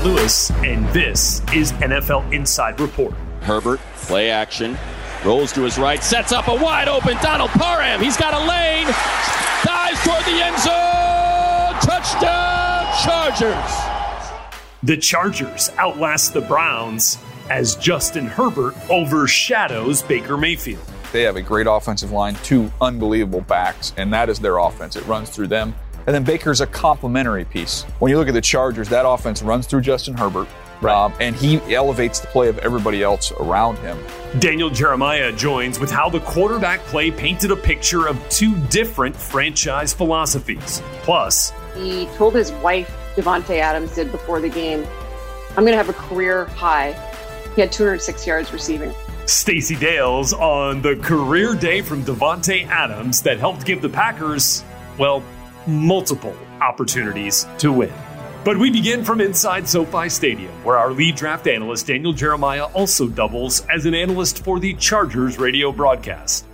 I'm 0.00 0.06
Lewis, 0.06 0.50
and 0.50 0.88
this 0.94 1.42
is 1.52 1.72
NFL 1.72 2.32
Inside 2.32 2.80
Report. 2.80 3.12
Herbert, 3.42 3.80
play 3.96 4.30
action, 4.30 4.78
rolls 5.26 5.52
to 5.52 5.62
his 5.62 5.78
right, 5.78 6.02
sets 6.02 6.32
up 6.32 6.48
a 6.48 6.54
wide 6.54 6.88
open 6.88 7.18
Donald 7.18 7.50
Parham. 7.50 8.00
He's 8.00 8.16
got 8.16 8.32
a 8.32 8.38
lane, 8.38 8.86
dives 9.62 10.02
toward 10.02 10.24
the 10.24 10.42
end 10.42 10.58
zone. 10.58 11.74
Touchdown, 11.82 12.86
Chargers. 13.04 14.56
The 14.82 14.96
Chargers 14.96 15.70
outlast 15.76 16.32
the 16.32 16.40
Browns 16.40 17.18
as 17.50 17.76
Justin 17.76 18.24
Herbert 18.24 18.74
overshadows 18.88 20.00
Baker 20.00 20.38
Mayfield. 20.38 20.82
They 21.12 21.24
have 21.24 21.36
a 21.36 21.42
great 21.42 21.66
offensive 21.68 22.10
line, 22.10 22.36
two 22.36 22.72
unbelievable 22.80 23.42
backs, 23.42 23.92
and 23.98 24.10
that 24.14 24.30
is 24.30 24.38
their 24.38 24.56
offense. 24.58 24.96
It 24.96 25.06
runs 25.06 25.28
through 25.28 25.48
them. 25.48 25.74
And 26.10 26.14
then 26.16 26.24
Baker's 26.24 26.60
a 26.60 26.66
complementary 26.66 27.44
piece. 27.44 27.84
When 28.00 28.10
you 28.10 28.18
look 28.18 28.26
at 28.26 28.34
the 28.34 28.40
Chargers, 28.40 28.88
that 28.88 29.06
offense 29.06 29.42
runs 29.42 29.68
through 29.68 29.82
Justin 29.82 30.16
Herbert, 30.16 30.48
Right. 30.80 30.92
um, 30.92 31.12
and 31.20 31.36
he 31.36 31.60
elevates 31.72 32.18
the 32.18 32.26
play 32.26 32.48
of 32.48 32.58
everybody 32.58 33.00
else 33.00 33.30
around 33.38 33.76
him. 33.78 33.96
Daniel 34.40 34.70
Jeremiah 34.70 35.30
joins 35.30 35.78
with 35.78 35.88
how 35.88 36.08
the 36.08 36.18
quarterback 36.18 36.80
play 36.86 37.12
painted 37.12 37.52
a 37.52 37.56
picture 37.56 38.08
of 38.08 38.18
two 38.28 38.56
different 38.70 39.14
franchise 39.14 39.92
philosophies. 39.92 40.82
Plus, 41.02 41.52
He 41.76 42.06
told 42.16 42.34
his 42.34 42.50
wife, 42.54 42.92
Davante 43.14 43.60
Adams 43.60 43.94
did 43.94 44.10
before 44.10 44.40
the 44.40 44.48
game, 44.48 44.84
I'm 45.50 45.62
going 45.64 45.66
to 45.66 45.76
have 45.76 45.90
a 45.90 45.92
career 45.92 46.46
high. 46.46 46.90
He 47.54 47.60
had 47.60 47.70
206 47.70 48.26
yards 48.26 48.52
receiving. 48.52 48.92
Stacey 49.26 49.76
Dales 49.76 50.32
on 50.32 50.82
the 50.82 50.96
career 50.96 51.54
day 51.54 51.82
from 51.82 52.02
Davante 52.02 52.66
Adams 52.66 53.22
that 53.22 53.38
helped 53.38 53.64
give 53.64 53.80
the 53.80 53.88
Packers, 53.88 54.64
well, 54.98 55.22
multiple 55.70 56.36
opportunities 56.60 57.46
to 57.58 57.72
win. 57.72 57.92
But 58.44 58.58
we 58.58 58.70
begin 58.70 59.04
from 59.04 59.20
inside 59.20 59.68
SoFi 59.68 60.08
Stadium, 60.08 60.52
where 60.64 60.78
our 60.78 60.92
lead 60.92 61.16
draft 61.16 61.46
analyst 61.46 61.86
Daniel 61.86 62.12
Jeremiah 62.12 62.64
also 62.72 63.06
doubles 63.06 63.66
as 63.66 63.84
an 63.84 63.94
analyst 63.94 64.42
for 64.44 64.58
the 64.58 64.74
Chargers 64.74 65.38
radio 65.38 65.70
broadcast. 65.70 66.46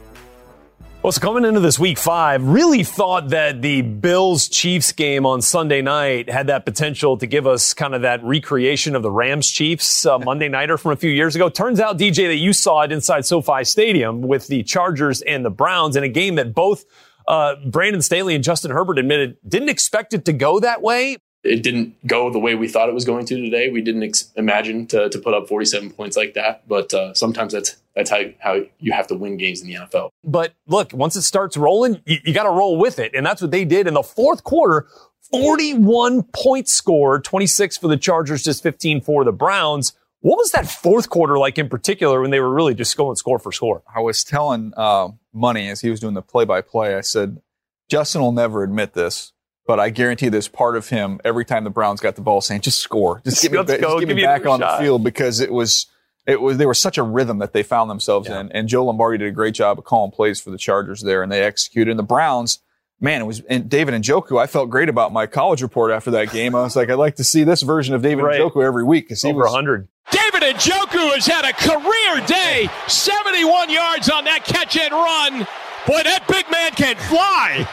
Well, 1.06 1.12
so 1.12 1.20
coming 1.20 1.44
into 1.44 1.60
this 1.60 1.78
week 1.78 1.98
five, 1.98 2.42
really 2.42 2.82
thought 2.82 3.28
that 3.28 3.62
the 3.62 3.82
Bills 3.82 4.48
Chiefs 4.48 4.90
game 4.90 5.24
on 5.24 5.40
Sunday 5.40 5.80
night 5.80 6.28
had 6.28 6.48
that 6.48 6.64
potential 6.64 7.16
to 7.18 7.26
give 7.28 7.46
us 7.46 7.72
kind 7.74 7.94
of 7.94 8.02
that 8.02 8.24
recreation 8.24 8.96
of 8.96 9.04
the 9.04 9.10
Rams 9.12 9.48
Chiefs 9.48 10.04
uh, 10.04 10.18
Monday 10.24 10.48
Nighter 10.48 10.76
from 10.76 10.90
a 10.90 10.96
few 10.96 11.12
years 11.12 11.36
ago. 11.36 11.48
Turns 11.48 11.78
out, 11.78 11.96
DJ, 11.96 12.26
that 12.26 12.38
you 12.38 12.52
saw 12.52 12.80
it 12.80 12.90
inside 12.90 13.24
SoFi 13.24 13.62
Stadium 13.62 14.22
with 14.22 14.48
the 14.48 14.64
Chargers 14.64 15.22
and 15.22 15.44
the 15.44 15.50
Browns 15.50 15.94
in 15.94 16.02
a 16.02 16.08
game 16.08 16.34
that 16.34 16.52
both 16.52 16.84
uh, 17.28 17.56
Brandon 17.66 18.02
Staley 18.02 18.34
and 18.34 18.44
Justin 18.44 18.70
Herbert 18.70 18.98
admitted 18.98 19.36
didn't 19.46 19.68
expect 19.68 20.14
it 20.14 20.24
to 20.26 20.32
go 20.32 20.60
that 20.60 20.82
way. 20.82 21.16
it 21.44 21.62
didn't 21.62 21.94
go 22.06 22.30
the 22.30 22.38
way 22.40 22.54
we 22.54 22.66
thought 22.68 22.88
it 22.88 22.94
was 22.94 23.04
going 23.04 23.24
to 23.26 23.36
today. 23.40 23.70
We 23.70 23.80
didn't 23.80 24.02
ex- 24.02 24.32
imagine 24.36 24.86
to, 24.88 25.08
to 25.08 25.18
put 25.18 25.32
up 25.34 25.48
47 25.48 25.90
points 25.92 26.16
like 26.16 26.34
that, 26.34 26.66
but 26.68 26.92
uh, 26.92 27.14
sometimes 27.14 27.52
that's 27.52 27.76
that's 27.94 28.10
how 28.10 28.22
how 28.40 28.60
you 28.78 28.92
have 28.92 29.06
to 29.08 29.14
win 29.14 29.36
games 29.36 29.62
in 29.62 29.68
the 29.68 29.74
NFL. 29.74 30.10
But 30.24 30.54
look, 30.66 30.92
once 30.92 31.16
it 31.16 31.22
starts 31.22 31.56
rolling, 31.56 32.02
you, 32.04 32.18
you 32.24 32.34
got 32.34 32.42
to 32.44 32.50
roll 32.50 32.76
with 32.78 32.98
it. 32.98 33.14
And 33.14 33.24
that's 33.24 33.40
what 33.40 33.50
they 33.52 33.64
did 33.64 33.86
in 33.86 33.94
the 33.94 34.02
fourth 34.02 34.44
quarter. 34.44 34.86
41 35.30 36.22
points 36.34 36.72
scored, 36.72 37.24
26 37.24 37.78
for 37.78 37.88
the 37.88 37.96
Chargers, 37.96 38.44
just 38.44 38.62
15 38.62 39.00
for 39.00 39.24
the 39.24 39.32
Browns. 39.32 39.92
What 40.20 40.36
was 40.36 40.52
that 40.52 40.68
fourth 40.68 41.08
quarter 41.08 41.38
like 41.38 41.58
in 41.58 41.68
particular 41.68 42.20
when 42.20 42.30
they 42.30 42.40
were 42.40 42.52
really 42.52 42.74
just 42.74 42.96
going 42.96 43.16
score 43.16 43.38
for 43.38 43.50
score? 43.52 43.82
I 43.94 44.00
was 44.00 44.24
telling 44.24 44.72
uh, 44.76 45.08
Money 45.36 45.68
as 45.68 45.80
he 45.80 45.90
was 45.90 46.00
doing 46.00 46.14
the 46.14 46.22
play-by-play. 46.22 46.96
I 46.96 47.02
said, 47.02 47.40
Justin 47.88 48.20
will 48.22 48.32
never 48.32 48.62
admit 48.64 48.94
this, 48.94 49.32
but 49.66 49.78
I 49.78 49.90
guarantee 49.90 50.28
there's 50.28 50.48
part 50.48 50.76
of 50.76 50.88
him 50.88 51.20
every 51.24 51.44
time 51.44 51.64
the 51.64 51.70
Browns 51.70 52.00
got 52.00 52.16
the 52.16 52.22
ball 52.22 52.40
saying, 52.40 52.62
"Just 52.62 52.80
score, 52.80 53.20
just 53.24 53.42
get 53.42 53.52
me, 53.52 53.58
ba- 53.58 53.64
go, 53.64 53.74
just 53.76 54.00
get 54.00 54.06
give 54.08 54.16
me 54.16 54.22
back 54.24 54.46
on 54.46 54.60
shot." 54.60 54.78
the 54.78 54.84
field," 54.84 55.04
because 55.04 55.40
it 55.40 55.52
was. 55.52 55.86
It 56.26 56.40
was 56.40 56.56
they 56.58 56.66
were 56.66 56.74
such 56.74 56.98
a 56.98 57.04
rhythm 57.04 57.38
that 57.38 57.52
they 57.52 57.62
found 57.62 57.88
themselves 57.88 58.28
in, 58.28 58.50
and 58.50 58.66
Joe 58.66 58.84
Lombardi 58.86 59.18
did 59.18 59.28
a 59.28 59.30
great 59.30 59.54
job 59.54 59.78
of 59.78 59.84
calling 59.84 60.10
plays 60.10 60.40
for 60.40 60.50
the 60.50 60.58
Chargers 60.58 61.00
there, 61.02 61.22
and 61.22 61.30
they 61.30 61.40
executed. 61.44 61.88
And 61.92 61.98
the 62.00 62.02
Browns, 62.02 62.58
man, 63.00 63.20
it 63.20 63.26
was 63.26 63.42
and 63.48 63.68
David 63.68 63.94
Njoku. 63.94 64.36
I 64.42 64.48
felt 64.48 64.68
great 64.68 64.88
about 64.88 65.12
my 65.12 65.26
college 65.26 65.62
report 65.62 65.92
after 65.92 66.10
that 66.10 66.32
game. 66.32 66.56
I 66.56 66.62
was 66.62 66.74
like, 66.74 66.90
I'd 66.90 66.94
like 66.94 67.14
to 67.16 67.22
see 67.24 67.44
this 67.44 67.62
version 67.62 67.94
of 67.94 68.02
David 68.02 68.24
Right. 68.24 68.40
Njoku 68.40 68.64
every 68.64 68.82
week 68.82 69.04
because 69.04 69.22
he 69.22 69.28
Over 69.28 69.42
was 69.44 69.52
100. 69.52 69.86
David 70.10 70.42
Njoku 70.56 71.14
has 71.14 71.26
had 71.26 71.44
a 71.44 71.52
career 71.52 72.26
day, 72.26 72.68
71 72.88 73.70
yards 73.70 74.08
on 74.08 74.24
that 74.24 74.44
catch 74.44 74.76
and 74.76 74.92
run. 74.92 75.46
Boy, 75.86 76.02
that 76.02 76.26
big 76.28 76.50
man 76.50 76.72
can 76.72 76.96
fly. 76.96 77.68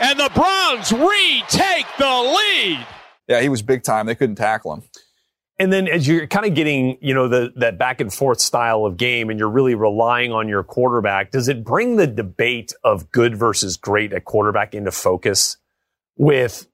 And 0.00 0.18
the 0.18 0.30
Browns 0.34 0.92
retake 0.92 1.86
the 1.98 2.04
lead. 2.04 2.86
yeah 3.28 3.40
he 3.40 3.48
was 3.48 3.62
big 3.62 3.82
time. 3.82 4.06
They 4.06 4.14
couldn't 4.14 4.36
tackle 4.36 4.74
him. 4.74 4.82
And 5.58 5.72
then 5.72 5.86
as 5.86 6.06
you're 6.08 6.26
kind 6.26 6.46
of 6.46 6.54
getting, 6.54 6.98
you 7.00 7.14
know, 7.14 7.28
the, 7.28 7.52
that 7.56 7.78
back 7.78 8.00
and 8.00 8.12
forth 8.12 8.40
style 8.40 8.84
of 8.84 8.96
game 8.96 9.30
and 9.30 9.38
you're 9.38 9.48
really 9.48 9.76
relying 9.76 10.32
on 10.32 10.48
your 10.48 10.64
quarterback, 10.64 11.30
does 11.30 11.48
it 11.48 11.64
bring 11.64 11.96
the 11.96 12.08
debate 12.08 12.72
of 12.82 13.10
good 13.12 13.36
versus 13.36 13.76
great 13.76 14.12
at 14.12 14.24
quarterback 14.24 14.74
into 14.74 14.90
focus 14.90 15.56
with 16.16 16.66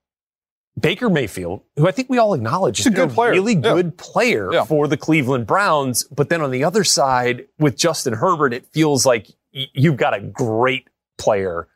Baker 0.79 1.11
Mayfield, 1.11 1.63
who 1.77 1.87
I 1.89 1.91
think 1.91 2.09
we 2.09 2.19
all 2.19 2.33
acknowledge 2.35 2.81
is 2.81 2.87
a 2.87 2.91
good 2.91 3.11
player. 3.11 3.33
really 3.33 3.55
Yeah. 3.55 3.61
good 3.61 3.99
player 3.99 4.51
Yeah. 4.53 4.65
for 4.65 4.87
the 4.89 4.97
Cleveland 4.97 5.47
Browns. 5.47 6.05
But 6.05 6.29
then 6.29 6.41
on 6.41 6.51
the 6.51 6.65
other 6.65 6.85
side 6.85 7.47
with 7.59 7.77
Justin 7.77 8.15
Herbert, 8.15 8.53
it 8.55 8.67
feels 8.73 9.05
like 9.05 9.29
y- 9.55 9.67
you've 9.75 9.97
got 9.97 10.15
a 10.15 10.21
great 10.21 10.89
player 11.19 11.69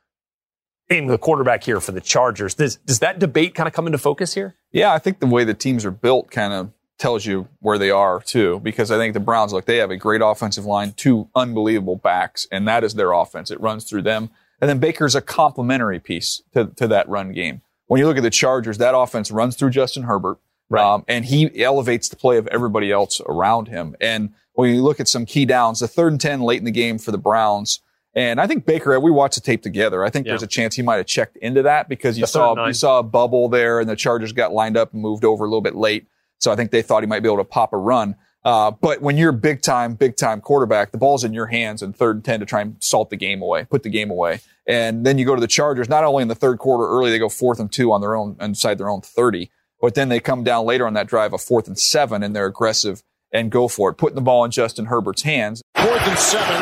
in 0.88 1.06
the 1.06 1.18
quarterback 1.18 1.64
here 1.64 1.80
for 1.80 1.92
the 1.92 2.00
Chargers. 2.00 2.54
Does, 2.54 2.76
does 2.76 3.00
that 3.00 3.18
debate 3.18 3.54
kind 3.54 3.66
of 3.66 3.72
come 3.72 3.86
into 3.86 3.98
focus 3.98 4.34
here? 4.34 4.54
Yeah, 4.70 4.92
I 4.92 4.98
think 4.98 5.18
the 5.20 5.26
way 5.26 5.44
the 5.44 5.54
teams 5.54 5.84
are 5.84 5.90
built 5.90 6.30
kind 6.30 6.52
of 6.52 6.70
tells 6.98 7.26
you 7.26 7.48
where 7.60 7.78
they 7.78 7.90
are 7.90 8.20
too, 8.20 8.60
because 8.62 8.90
I 8.90 8.96
think 8.96 9.14
the 9.14 9.20
Browns, 9.20 9.52
look, 9.52 9.64
they 9.66 9.78
have 9.78 9.90
a 9.90 9.96
great 9.96 10.20
offensive 10.22 10.64
line, 10.64 10.92
two 10.96 11.28
unbelievable 11.34 11.96
backs, 11.96 12.46
and 12.52 12.68
that 12.68 12.84
is 12.84 12.94
their 12.94 13.12
offense. 13.12 13.50
It 13.50 13.60
runs 13.60 13.84
through 13.84 14.02
them. 14.02 14.30
And 14.60 14.68
then 14.70 14.78
Baker's 14.78 15.14
a 15.16 15.20
complementary 15.20 15.98
piece 15.98 16.42
to, 16.54 16.66
to 16.76 16.86
that 16.88 17.08
run 17.08 17.32
game. 17.32 17.62
When 17.86 17.98
you 17.98 18.06
look 18.06 18.16
at 18.16 18.22
the 18.22 18.30
Chargers, 18.30 18.78
that 18.78 18.96
offense 18.96 19.30
runs 19.30 19.56
through 19.56 19.70
Justin 19.70 20.04
Herbert, 20.04 20.38
Right. 20.70 20.94
Um, 20.94 21.04
and 21.08 21.24
he 21.24 21.62
elevates 21.62 22.08
the 22.08 22.16
play 22.16 22.38
of 22.38 22.46
everybody 22.48 22.90
else 22.90 23.20
around 23.26 23.68
him. 23.68 23.96
And 24.00 24.30
when 24.54 24.74
you 24.74 24.82
look 24.82 25.00
at 25.00 25.08
some 25.08 25.26
key 25.26 25.44
downs, 25.44 25.80
the 25.80 25.88
third 25.88 26.12
and 26.12 26.20
10 26.20 26.40
late 26.40 26.58
in 26.58 26.64
the 26.64 26.70
game 26.70 26.98
for 26.98 27.10
the 27.10 27.18
Browns, 27.18 27.80
and 28.14 28.40
I 28.40 28.46
think 28.46 28.64
Baker, 28.64 28.98
we 29.00 29.10
watched 29.10 29.34
the 29.34 29.40
tape 29.40 29.62
together. 29.62 30.04
I 30.04 30.10
think 30.10 30.24
yeah. 30.24 30.32
there's 30.32 30.44
a 30.44 30.48
chance 30.48 30.76
he 30.76 30.82
might 30.82 30.96
have 30.96 31.06
checked 31.06 31.36
into 31.38 31.62
that 31.62 31.88
because 31.88 32.16
you 32.16 32.22
the 32.22 32.28
saw, 32.28 32.66
you 32.66 32.72
saw 32.72 33.00
a 33.00 33.02
bubble 33.02 33.48
there 33.48 33.80
and 33.80 33.88
the 33.88 33.96
Chargers 33.96 34.32
got 34.32 34.52
lined 34.52 34.76
up 34.76 34.92
and 34.92 35.02
moved 35.02 35.24
over 35.24 35.44
a 35.44 35.48
little 35.48 35.60
bit 35.60 35.74
late. 35.74 36.06
So 36.38 36.52
I 36.52 36.56
think 36.56 36.70
they 36.70 36.82
thought 36.82 37.02
he 37.02 37.08
might 37.08 37.20
be 37.20 37.28
able 37.28 37.38
to 37.38 37.44
pop 37.44 37.72
a 37.72 37.76
run. 37.76 38.14
Uh, 38.44 38.70
but 38.70 39.00
when 39.00 39.16
you're 39.16 39.32
big 39.32 39.62
time, 39.62 39.94
big 39.94 40.16
time 40.16 40.40
quarterback, 40.40 40.92
the 40.92 40.98
ball's 40.98 41.24
in 41.24 41.32
your 41.32 41.46
hands 41.46 41.82
in 41.82 41.92
third 41.92 42.16
and 42.16 42.24
10 42.24 42.40
to 42.40 42.46
try 42.46 42.60
and 42.60 42.76
salt 42.80 43.08
the 43.08 43.16
game 43.16 43.40
away, 43.40 43.64
put 43.64 43.82
the 43.82 43.88
game 43.88 44.10
away. 44.10 44.40
And 44.66 45.04
then 45.04 45.16
you 45.18 45.24
go 45.24 45.34
to 45.34 45.40
the 45.40 45.46
Chargers, 45.46 45.88
not 45.88 46.04
only 46.04 46.22
in 46.22 46.28
the 46.28 46.34
third 46.34 46.58
quarter 46.58 46.86
early, 46.86 47.10
they 47.10 47.18
go 47.18 47.30
fourth 47.30 47.58
and 47.58 47.72
two 47.72 47.90
on 47.92 48.02
their 48.02 48.14
own, 48.14 48.36
inside 48.40 48.76
their 48.76 48.90
own 48.90 49.00
30, 49.00 49.50
but 49.80 49.94
then 49.94 50.10
they 50.10 50.20
come 50.20 50.44
down 50.44 50.66
later 50.66 50.86
on 50.86 50.92
that 50.94 51.06
drive, 51.06 51.32
a 51.32 51.38
fourth 51.38 51.66
and 51.66 51.78
seven, 51.78 52.22
and 52.22 52.36
they're 52.36 52.46
aggressive 52.46 53.02
and 53.32 53.50
go 53.50 53.66
for 53.66 53.90
it, 53.90 53.94
putting 53.94 54.14
the 54.14 54.20
ball 54.20 54.44
in 54.44 54.50
Justin 54.50 54.86
Herbert's 54.86 55.22
hands. 55.22 55.62
Fourth 55.76 56.06
and 56.06 56.18
seven. 56.18 56.60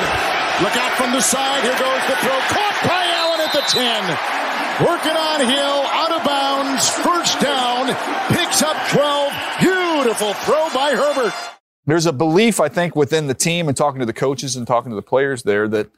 Look 0.63 0.77
out 0.77 0.93
from 0.93 1.13
the 1.13 1.21
side. 1.21 1.63
Here 1.63 1.73
goes 1.73 2.03
the 2.07 2.17
throw. 2.23 2.39
Caught 2.49 2.79
by 2.87 3.03
Allen 3.19 3.41
at 3.41 3.53
the 3.53 3.65
10. 3.67 4.87
Working 4.87 5.17
on 5.17 5.41
Hill, 5.41 5.83
out 5.91 6.13
of 6.13 6.25
bounds, 6.25 6.89
first 6.89 7.41
down, 7.41 7.87
picks 8.29 8.63
up 8.63 8.77
12. 8.89 9.33
Beautiful 9.61 10.33
throw 10.35 10.71
by 10.73 10.95
Herbert 10.95 11.35
there's 11.87 12.07
a 12.07 12.13
belief, 12.13 12.61
I 12.61 12.69
think, 12.69 12.95
within 12.95 13.27
the 13.27 13.35
team 13.35 13.69
and 13.69 13.77
talking 13.77 14.01
to 14.01 14.07
the 14.07 14.13
coaches 14.13 14.57
and 14.57 14.67
talking 14.67 14.91
to 14.91 14.97
the 14.97 15.03
players 15.03 15.43
there 15.43 15.67
that 15.69 15.91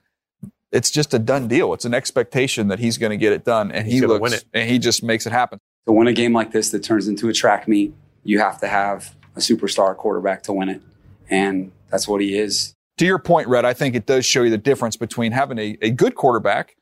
it's 0.72 0.90
just 0.90 1.14
a 1.14 1.18
done 1.18 1.46
deal. 1.46 1.74
It's 1.74 1.84
an 1.84 1.94
expectation 1.94 2.68
that 2.68 2.78
he's 2.78 2.98
going 2.98 3.10
to 3.10 3.16
get 3.16 3.32
it 3.32 3.44
done, 3.44 3.70
and 3.70 3.86
he's 3.86 4.00
he 4.00 4.06
looks 4.06 4.44
and 4.52 4.68
he 4.68 4.78
just 4.78 5.02
makes 5.02 5.26
it 5.26 5.32
happen. 5.32 5.58
To 5.86 5.92
win 5.92 6.06
a 6.06 6.12
game 6.12 6.32
like 6.32 6.52
this 6.52 6.70
that 6.70 6.82
turns 6.82 7.06
into 7.06 7.28
a 7.28 7.32
track 7.32 7.68
meet, 7.68 7.94
you 8.24 8.40
have 8.40 8.58
to 8.60 8.68
have 8.68 9.14
a 9.36 9.40
superstar 9.40 9.96
quarterback 9.96 10.42
to 10.44 10.52
win 10.52 10.68
it, 10.68 10.82
and 11.28 11.70
that's 11.90 12.08
what 12.08 12.20
he 12.20 12.36
is. 12.38 12.74
To 12.98 13.04
your 13.04 13.18
point, 13.18 13.48
Rhett, 13.48 13.64
I 13.64 13.74
think 13.74 13.94
it 13.94 14.06
does 14.06 14.24
show 14.24 14.42
you 14.42 14.50
the 14.50 14.58
difference 14.58 14.96
between 14.96 15.32
having 15.32 15.58
a, 15.58 15.76
a 15.82 15.90
good 15.90 16.14
quarterback 16.14 16.76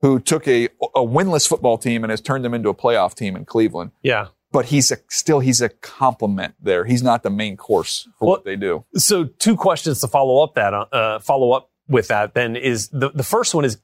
who 0.00 0.18
took 0.18 0.48
a, 0.48 0.64
a 0.64 1.00
winless 1.00 1.46
football 1.46 1.76
team 1.76 2.04
and 2.04 2.10
has 2.10 2.20
turned 2.20 2.44
them 2.44 2.54
into 2.54 2.68
a 2.68 2.74
playoff 2.74 3.14
team 3.14 3.36
in 3.36 3.44
Cleveland. 3.44 3.90
Yeah 4.02 4.28
but 4.52 4.66
he's 4.66 4.90
a, 4.90 4.98
still 5.08 5.40
he's 5.40 5.60
a 5.60 5.68
complement 5.68 6.54
there. 6.60 6.84
He's 6.84 7.02
not 7.02 7.22
the 7.22 7.30
main 7.30 7.56
course 7.56 8.08
for 8.18 8.26
well, 8.26 8.30
what 8.36 8.44
they 8.44 8.56
do. 8.56 8.84
So 8.94 9.24
two 9.24 9.56
questions 9.56 10.00
to 10.00 10.08
follow 10.08 10.42
up 10.42 10.54
that 10.54 10.72
uh, 10.74 11.18
follow 11.20 11.52
up 11.52 11.70
with 11.88 12.08
that 12.08 12.34
then 12.34 12.56
is 12.56 12.88
the 12.88 13.10
the 13.10 13.22
first 13.22 13.54
one 13.54 13.64
is 13.64 13.78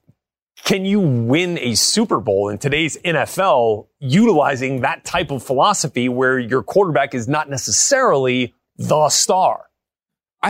can 0.63 0.85
you 0.85 0.99
win 0.99 1.59
a 1.59 1.75
Super 1.75 2.19
Bowl 2.19 2.49
in 2.49 2.57
today's 2.57 2.97
NFL 3.03 3.87
utilizing 3.99 4.81
that 4.81 5.03
type 5.03 5.29
of 5.29 5.43
philosophy 5.43 6.09
where 6.09 6.39
your 6.39 6.63
quarterback 6.63 7.13
is 7.13 7.27
not 7.27 7.49
necessarily 7.49 8.53
the 8.77 9.09
star? 9.09 9.65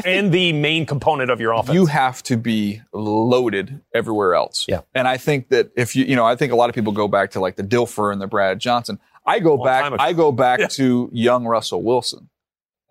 And 0.03 0.31
the 0.31 0.51
main 0.53 0.85
component 0.85 1.31
of 1.31 1.39
your 1.39 1.53
offense. 1.53 1.73
You 1.73 1.85
have 1.85 2.23
to 2.23 2.37
be 2.37 2.81
loaded 2.91 3.81
everywhere 3.93 4.35
else. 4.35 4.65
Yeah. 4.67 4.81
And 4.93 5.07
I 5.07 5.17
think 5.17 5.49
that 5.49 5.71
if 5.75 5.95
you, 5.95 6.05
you 6.05 6.15
know, 6.15 6.25
I 6.25 6.35
think 6.35 6.51
a 6.51 6.55
lot 6.55 6.69
of 6.69 6.75
people 6.75 6.91
go 6.91 7.07
back 7.07 7.31
to 7.31 7.39
like 7.39 7.55
the 7.55 7.63
Dilfer 7.63 8.11
and 8.11 8.21
the 8.21 8.27
Brad 8.27 8.59
Johnson. 8.59 8.99
I 9.25 9.39
go 9.39 9.57
back. 9.57 9.93
I 9.99 10.13
go 10.13 10.31
back 10.31 10.59
yeah. 10.59 10.67
to 10.67 11.09
young 11.11 11.45
Russell 11.45 11.81
Wilson, 11.81 12.29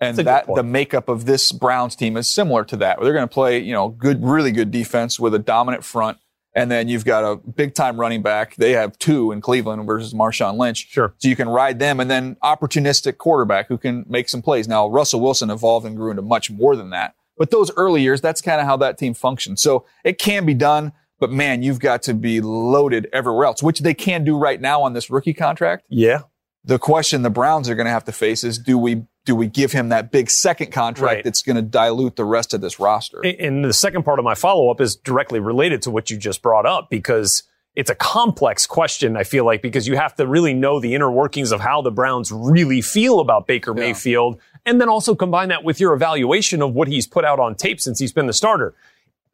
and 0.00 0.16
that 0.18 0.46
the 0.52 0.64
makeup 0.64 1.08
of 1.08 1.26
this 1.26 1.52
Browns 1.52 1.94
team 1.94 2.16
is 2.16 2.28
similar 2.28 2.64
to 2.64 2.76
that. 2.78 2.98
They're 3.00 3.12
going 3.12 3.28
to 3.28 3.32
play, 3.32 3.58
you 3.60 3.72
know, 3.72 3.90
good, 3.90 4.24
really 4.24 4.50
good 4.50 4.70
defense 4.70 5.20
with 5.20 5.34
a 5.34 5.38
dominant 5.38 5.84
front, 5.84 6.18
and 6.54 6.70
then 6.70 6.88
you've 6.88 7.04
got 7.04 7.24
a 7.24 7.36
big 7.36 7.74
time 7.74 7.98
running 7.98 8.22
back. 8.22 8.56
They 8.56 8.72
have 8.72 8.98
two 8.98 9.32
in 9.32 9.40
Cleveland 9.40 9.84
versus 9.86 10.14
Marshawn 10.14 10.56
Lynch. 10.56 10.88
Sure. 10.90 11.14
So 11.18 11.28
you 11.28 11.36
can 11.36 11.48
ride 11.48 11.78
them, 11.78 12.00
and 12.00 12.10
then 12.10 12.36
opportunistic 12.42 13.18
quarterback 13.18 13.68
who 13.68 13.78
can 13.78 14.04
make 14.08 14.28
some 14.28 14.42
plays. 14.42 14.68
Now 14.68 14.86
Russell 14.88 15.20
Wilson 15.20 15.50
evolved 15.50 15.86
and 15.86 15.96
grew 15.96 16.10
into 16.10 16.22
much 16.22 16.50
more 16.50 16.76
than 16.76 16.90
that. 16.90 17.14
But 17.36 17.50
those 17.50 17.70
early 17.76 18.02
years, 18.02 18.20
that's 18.20 18.40
kind 18.40 18.60
of 18.60 18.66
how 18.66 18.76
that 18.78 18.96
team 18.98 19.14
functions. 19.14 19.60
So 19.60 19.86
it 20.04 20.18
can 20.18 20.46
be 20.46 20.54
done. 20.54 20.92
But 21.18 21.30
man, 21.30 21.62
you've 21.62 21.80
got 21.80 22.02
to 22.02 22.14
be 22.14 22.40
loaded 22.40 23.08
everywhere 23.12 23.46
else, 23.46 23.62
which 23.62 23.80
they 23.80 23.94
can 23.94 24.24
do 24.24 24.36
right 24.36 24.60
now 24.60 24.82
on 24.82 24.92
this 24.92 25.10
rookie 25.10 25.32
contract. 25.32 25.84
Yeah. 25.88 26.22
The 26.64 26.78
question 26.78 27.22
the 27.22 27.30
Browns 27.30 27.68
are 27.68 27.74
going 27.74 27.86
to 27.86 27.92
have 27.92 28.04
to 28.04 28.12
face 28.12 28.42
is 28.44 28.58
do 28.58 28.78
we 28.78 29.04
do 29.24 29.34
we 29.34 29.46
give 29.46 29.72
him 29.72 29.88
that 29.88 30.10
big 30.10 30.28
second 30.28 30.70
contract 30.70 31.14
right. 31.14 31.24
that's 31.24 31.42
going 31.42 31.56
to 31.56 31.62
dilute 31.62 32.16
the 32.16 32.24
rest 32.24 32.52
of 32.52 32.60
this 32.60 32.78
roster? 32.78 33.24
And 33.24 33.64
the 33.64 33.72
second 33.72 34.04
part 34.04 34.18
of 34.18 34.24
my 34.24 34.34
follow 34.34 34.70
up 34.70 34.80
is 34.80 34.96
directly 34.96 35.40
related 35.40 35.82
to 35.82 35.90
what 35.90 36.10
you 36.10 36.16
just 36.16 36.42
brought 36.42 36.66
up 36.66 36.90
because 36.90 37.42
it's 37.74 37.90
a 37.90 37.94
complex 37.94 38.66
question, 38.66 39.16
I 39.16 39.24
feel 39.24 39.44
like, 39.44 39.62
because 39.62 39.88
you 39.88 39.96
have 39.96 40.14
to 40.16 40.26
really 40.26 40.54
know 40.54 40.78
the 40.78 40.94
inner 40.94 41.10
workings 41.10 41.52
of 41.52 41.60
how 41.60 41.82
the 41.82 41.90
Browns 41.90 42.30
really 42.30 42.80
feel 42.80 43.18
about 43.18 43.46
Baker 43.46 43.72
yeah. 43.74 43.80
Mayfield, 43.80 44.40
and 44.64 44.80
then 44.80 44.88
also 44.88 45.14
combine 45.14 45.48
that 45.48 45.64
with 45.64 45.80
your 45.80 45.92
evaluation 45.94 46.62
of 46.62 46.74
what 46.74 46.86
he's 46.86 47.06
put 47.06 47.24
out 47.24 47.40
on 47.40 47.54
tape 47.54 47.80
since 47.80 47.98
he's 47.98 48.12
been 48.12 48.26
the 48.26 48.32
starter. 48.32 48.74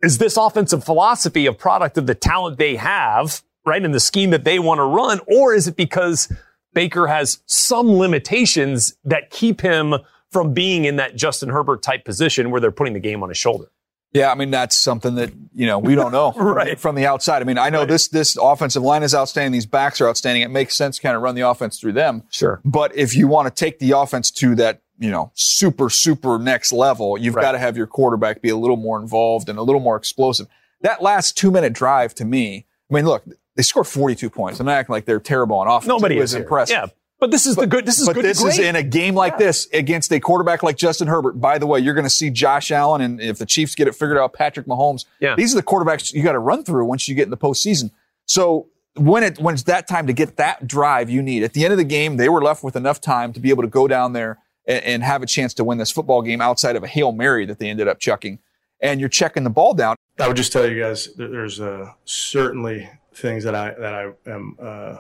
Is 0.03 0.19
this 0.19 0.39
offensive 0.39 0.85
philosophy 0.85 1.45
a 1.47 1.53
product 1.53 1.99
of 1.99 2.07
the 2.07 2.15
talent 2.15 2.57
they 2.57 2.77
have, 2.77 3.43
right, 3.67 3.85
and 3.85 3.93
the 3.93 4.01
scheme 4.01 4.31
that 4.31 4.45
they 4.45 4.59
want 4.59 4.79
to 4.79 4.85
run, 4.85 5.21
or 5.27 5.53
is 5.53 5.69
it 5.69 5.77
because 5.77 6.33
Baker 6.73 7.07
has 7.07 7.43
some 7.47 7.93
limitations 7.99 8.95
that 9.05 9.31
keep 9.31 9.61
him 9.61 9.95
from 10.31 10.55
being 10.55 10.85
in 10.85 10.97
that 10.97 11.17
Justin 11.17 11.49
Herbert 11.49 11.83
type 11.83 12.05
position 12.05 12.51
where 12.51 12.61
they're 12.61 12.71
putting 12.71 12.95
the 12.95 13.01
game 13.01 13.23
on 13.23 13.29
his 13.29 13.39
shoulder. 13.39 13.71
Yeah, 14.13 14.33
I 14.33 14.35
mean 14.35 14.51
that's 14.51 14.75
something 14.75 15.15
that 15.17 15.33
you 15.55 15.67
know 15.67 15.79
we 15.79 15.95
don't 15.95 16.11
know 16.11 16.33
right. 16.37 16.79
from 16.79 16.97
the 16.97 17.07
outside. 17.07 17.43
I 17.43 17.45
mean, 17.45 17.59
I 17.59 17.71
know 17.71 17.81
right. 17.81 17.89
this 17.89 18.09
this 18.09 18.37
offensive 18.37 18.83
line 18.83 19.05
is 19.05 19.15
outstanding. 19.15 19.53
These 19.53 19.67
backs 19.67 20.01
are 20.01 20.09
outstanding. 20.09 20.43
It 20.43 20.51
makes 20.51 20.77
sense 20.77 20.97
to 20.97 21.03
kind 21.03 21.17
of 21.17 21.23
run 21.23 21.37
the 21.37 21.43
offense 21.43 21.79
through 21.79 21.93
them. 21.93 22.25
Sure. 22.31 22.61
But 22.65 22.97
if 22.97 23.15
you 23.15 23.29
want 23.29 23.47
to 23.47 23.55
take 23.55 23.79
the 23.79 23.93
offense 23.93 24.33
to 24.33 24.57
that 24.57 24.83
you 24.99 25.11
know 25.11 25.31
super 25.35 25.89
super 25.91 26.41
next 26.41 26.73
level, 26.73 27.19
you've 27.19 27.37
right. 27.37 27.43
got 27.43 27.53
to 27.53 27.59
have 27.59 27.77
your 27.77 27.87
quarterback 27.87 28.43
be 28.43 28.49
a 28.49 28.57
little 28.57 28.77
more 28.77 29.01
involved 29.01 29.49
and 29.49 29.59
a 29.61 29.63
little 29.63 29.81
more 29.81 29.97
explosive. 29.97 30.49
That 30.81 31.03
last 31.03 31.39
two 31.39 31.53
minute 31.53 31.73
drive 31.73 32.13
to 32.17 32.25
me, 32.25 32.67
I 32.91 32.95
mean, 32.95 33.05
look, 33.05 33.23
they 33.57 33.63
scored 33.63 33.87
42 33.87 34.31
points. 34.31 34.61
I'm 34.61 34.67
not 34.67 34.73
acting 34.73 34.93
like 34.93 35.05
they're 35.05 35.21
terrible 35.21 35.57
on 35.57 35.67
offense. 35.67 35.89
Nobody 35.89 36.19
was 36.19 36.35
impressed. 36.35 36.73
Yeah. 36.73 36.87
But 37.21 37.31
this 37.31 37.45
is 37.45 37.55
but, 37.55 37.63
the 37.63 37.67
good. 37.67 37.85
This 37.85 38.01
is 38.01 38.07
but 38.07 38.15
good. 38.15 38.25
this 38.25 38.43
is 38.43 38.59
in 38.59 38.77
a 38.77 38.83
game 38.83 39.15
like 39.15 39.35
yeah. 39.35 39.39
this 39.39 39.69
against 39.75 40.11
a 40.11 40.19
quarterback 40.19 40.63
like 40.63 40.79
Justin 40.79 41.07
Herbert. 41.07 41.33
By 41.33 41.59
the 41.59 41.67
way, 41.67 41.79
you're 41.79 41.93
going 41.93 42.05
to 42.07 42.11
see 42.11 42.31
Josh 42.31 42.71
Allen, 42.71 43.03
and 43.03 43.21
if 43.21 43.37
the 43.37 43.45
Chiefs 43.45 43.75
get 43.75 43.87
it 43.87 43.95
figured 43.95 44.17
out, 44.17 44.33
Patrick 44.33 44.67
Mahomes. 44.67 45.05
Yeah. 45.21 45.35
These 45.37 45.53
are 45.55 45.59
the 45.59 45.63
quarterbacks 45.63 46.15
you 46.15 46.23
got 46.23 46.33
to 46.33 46.39
run 46.39 46.65
through 46.65 46.87
once 46.87 47.09
you 47.09 47.15
get 47.15 47.25
in 47.25 47.31
the 47.31 47.37
postseason. 47.37 47.91
So 48.25 48.69
when 48.95 49.23
it 49.23 49.39
when 49.39 49.55
it's 49.55 49.65
that 49.65 49.87
time 49.87 50.07
to 50.07 50.15
get 50.15 50.37
that 50.39 50.67
drive 50.67 51.11
you 51.11 51.23
need 51.23 51.43
at 51.43 51.53
the 51.53 51.65
end 51.65 51.73
of 51.73 51.79
the 51.79 51.85
game, 51.85 52.17
they 52.17 52.31
were 52.31 52.43
left 52.43 52.65
with 52.65 52.75
enough 52.75 53.03
time 53.03 53.35
to 53.35 53.41
be 53.41 53.51
able 53.51 53.63
to 53.63 53.69
go 53.69 53.87
down 53.87 54.15
there 54.15 54.39
and, 54.67 54.83
and 54.85 55.03
have 55.03 55.23
a 55.23 55.27
chance 55.27 55.53
to 55.55 55.65
win 55.65 55.77
this 55.77 55.91
football 55.91 56.23
game 56.23 56.41
outside 56.41 56.75
of 56.75 56.83
a 56.83 56.89
hail 56.89 57.13
mary 57.13 57.45
that 57.45 57.59
they 57.59 57.69
ended 57.69 57.87
up 57.87 57.99
chucking. 57.99 58.39
And 58.81 58.99
you're 58.99 59.11
checking 59.11 59.45
the 59.45 59.51
ball 59.51 59.75
down. 59.75 59.97
I 60.19 60.27
would 60.27 60.39
just 60.39 60.53
tell 60.53 60.67
you 60.67 60.81
guys 60.81 61.11
there's 61.17 61.61
uh, 61.61 61.93
certainly 62.07 62.89
things 63.15 63.45
that 63.45 63.55
I 63.55 63.75
that 63.75 63.95
I 63.95 64.31
am 64.31 64.57
uh, 64.61 64.99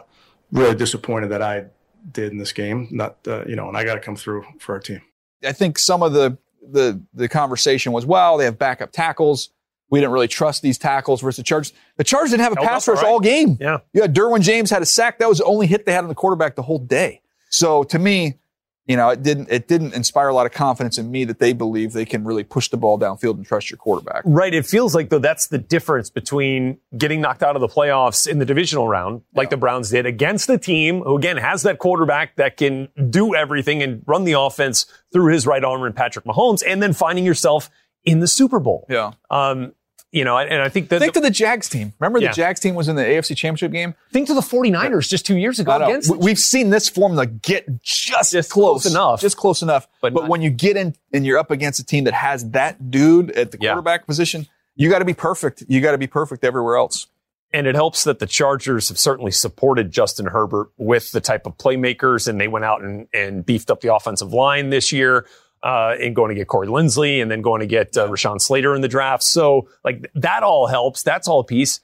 really 0.52 0.75
disappointed 0.75 1.29
that 1.29 1.43
I 1.43 1.67
did 2.11 2.33
in 2.33 2.38
this 2.38 2.52
game. 2.52 2.88
Not 2.90 3.17
uh, 3.26 3.45
you 3.47 3.57
know, 3.57 3.69
and 3.69 3.76
I 3.76 3.85
got 3.85 3.95
to 3.95 4.00
come 4.00 4.17
through 4.17 4.45
for 4.59 4.75
our 4.75 4.81
team. 4.81 5.02
I 5.45 5.52
think 5.52 5.79
some 5.79 6.02
of 6.02 6.12
the 6.12 6.38
the 6.62 7.00
the 7.14 7.29
conversation 7.29 7.93
was, 7.93 8.07
well, 8.07 8.37
they 8.37 8.45
have 8.45 8.59
backup 8.59 8.93
tackles. 8.93 9.50
We 9.90 9.99
didn't 9.99 10.12
really 10.12 10.29
trust 10.29 10.62
these 10.62 10.79
tackles 10.79 11.21
versus 11.21 11.38
the 11.38 11.43
Chargers. 11.43 11.73
The 11.97 12.05
Chargers 12.05 12.31
didn't 12.31 12.45
have 12.45 12.52
a 12.52 12.57
pass 12.57 12.87
rush 12.87 12.99
right. 12.99 13.07
all 13.07 13.19
game. 13.19 13.59
Yeah, 13.61 13.79
yeah. 13.93 14.07
Derwin 14.07 14.40
James 14.40 14.71
had 14.71 14.83
a 14.83 14.87
sack. 14.87 15.19
That 15.19 15.29
was 15.29 15.38
the 15.38 15.45
only 15.45 15.67
hit 15.67 15.85
they 15.85 15.93
had 15.93 16.05
on 16.05 16.09
the 16.09 16.14
quarterback 16.14 16.55
the 16.55 16.62
whole 16.62 16.79
day. 16.79 17.23
So 17.49 17.83
to 17.85 17.99
me, 17.99 18.38
you 18.87 18.96
know, 18.96 19.10
it 19.10 19.22
didn't 19.22 19.49
it 19.50 19.68
didn't 19.68 19.94
inspire 19.94 20.28
a 20.28 20.34
lot 20.34 20.46
of 20.46 20.52
confidence 20.52 20.99
in 20.99 21.10
me 21.10 21.25
that 21.25 21.38
they 21.38 21.52
believe 21.52 21.92
they 21.92 22.04
can 22.04 22.25
really 22.25 22.42
push 22.42 22.68
the 22.68 22.76
ball 22.76 22.99
downfield 22.99 23.37
and 23.37 23.46
trust 23.46 23.70
your 23.70 23.76
quarterback. 23.76 24.22
Right. 24.25 24.52
It 24.52 24.66
feels 24.66 24.94
like 24.94 25.10
though 25.10 25.18
that's 25.18 25.46
the 25.46 25.58
difference 25.58 26.10
between 26.10 26.78
getting 26.96 27.20
knocked 27.20 27.42
out 27.42 27.56
of 27.56 27.60
the 27.60 27.68
playoffs 27.68 28.26
in 28.26 28.38
the 28.38 28.44
divisional 28.44 28.88
round, 28.88 29.22
like 29.34 29.46
yeah. 29.46 29.50
the 29.50 29.56
Browns 29.58 29.90
did, 29.90 30.06
against 30.06 30.46
the 30.46 30.58
team 30.58 31.02
who 31.02 31.16
again 31.16 31.37
has 31.37 31.62
that 31.62 31.78
quarterback 31.78 32.37
that 32.37 32.56
can 32.56 32.88
do 33.10 33.34
everything 33.34 33.82
and 33.82 34.02
run 34.06 34.25
the 34.25 34.32
offense 34.32 34.87
through 35.12 35.32
his 35.32 35.46
right 35.46 35.62
arm 35.62 35.84
and 35.84 35.94
Patrick 35.94 36.25
Mahomes, 36.25 36.62
and 36.66 36.82
then 36.82 36.92
finding 36.92 37.25
yourself 37.25 37.70
in 38.04 38.20
the 38.20 38.28
Super 38.28 38.58
Bowl. 38.58 38.87
Yeah. 38.88 39.12
Um, 39.30 39.72
you 40.12 40.25
know, 40.25 40.38
and 40.38 40.61
I 40.61 40.69
think 40.69 40.88
that. 40.88 40.99
Think 40.99 41.14
the, 41.14 41.21
to 41.21 41.26
the 41.26 41.31
Jags 41.31 41.69
team. 41.69 41.93
Remember 42.00 42.19
yeah. 42.19 42.29
the 42.29 42.35
Jags 42.35 42.59
team 42.59 42.75
was 42.75 42.88
in 42.88 42.97
the 42.97 43.02
AFC 43.02 43.37
Championship 43.37 43.71
game? 43.71 43.95
Think 44.11 44.26
to 44.26 44.35
the 44.35 44.40
49ers 44.40 45.09
just 45.09 45.25
two 45.25 45.37
years 45.37 45.61
ago 45.61 45.76
against. 45.76 46.14
We've 46.17 46.38
seen 46.38 46.71
this 46.71 46.88
formula 46.88 47.26
get 47.26 47.83
just, 47.83 48.33
just 48.33 48.50
close, 48.50 48.83
close, 48.83 48.93
enough. 48.93 49.21
Just 49.21 49.37
close 49.37 49.62
enough. 49.62 49.87
But, 50.00 50.12
but 50.12 50.29
when 50.29 50.43
you 50.43 50.50
get 50.50 50.76
in 50.76 50.97
and 51.12 51.25
you're 51.25 51.38
up 51.38 51.52
against 51.52 51.79
a 51.79 51.85
team 51.85 52.05
that 52.05 52.14
has 52.14 52.50
that 52.50 52.90
dude 52.90 53.31
at 53.33 53.52
the 53.52 53.59
quarterback 53.59 54.00
yeah. 54.00 54.07
position, 54.07 54.49
you 54.75 54.90
got 54.90 54.99
to 54.99 55.05
be 55.05 55.14
perfect. 55.14 55.62
You 55.69 55.81
got 55.81 55.93
to 55.93 55.99
be 55.99 56.09
perfect 56.09 56.45
everywhere 56.45 56.76
else. 56.76 57.07
And 57.52 57.67
it 57.67 57.75
helps 57.75 58.05
that 58.05 58.21
the 58.21 58.26
Chargers 58.26 58.88
have 58.88 58.99
certainly 58.99 59.33
supported 59.33 59.90
Justin 59.93 60.26
Herbert 60.26 60.71
with 60.76 61.11
the 61.11 61.21
type 61.21 61.47
of 61.47 61.57
playmakers, 61.57 62.29
and 62.29 62.40
they 62.40 62.47
went 62.47 62.64
out 62.64 62.83
and, 62.83 63.09
and 63.12 63.45
beefed 63.45 63.71
up 63.71 63.81
the 63.81 63.93
offensive 63.93 64.33
line 64.33 64.71
this 64.71 64.93
year 64.93 65.26
uh, 65.62 65.95
and 66.00 66.17
going 66.17 66.31
to 66.31 66.35
get 66.35 66.49
Corey 66.49 66.69
Linsley 66.69 67.21
and 67.21 67.31
then 67.31 67.43
going 67.43 67.61
to 67.61 67.67
get 67.67 67.97
uh, 67.97 68.09
Rashawn 68.09 68.40
Slater 68.40 68.75
in 68.75 68.81
the 68.81 68.88
draft. 68.88 69.23
So 69.23 69.69
like 69.85 70.11
that 70.14 70.43
all 70.43 70.67
helps. 70.67 71.02
That's 71.02 71.29
all 71.29 71.40
a 71.40 71.45
piece. 71.45 71.81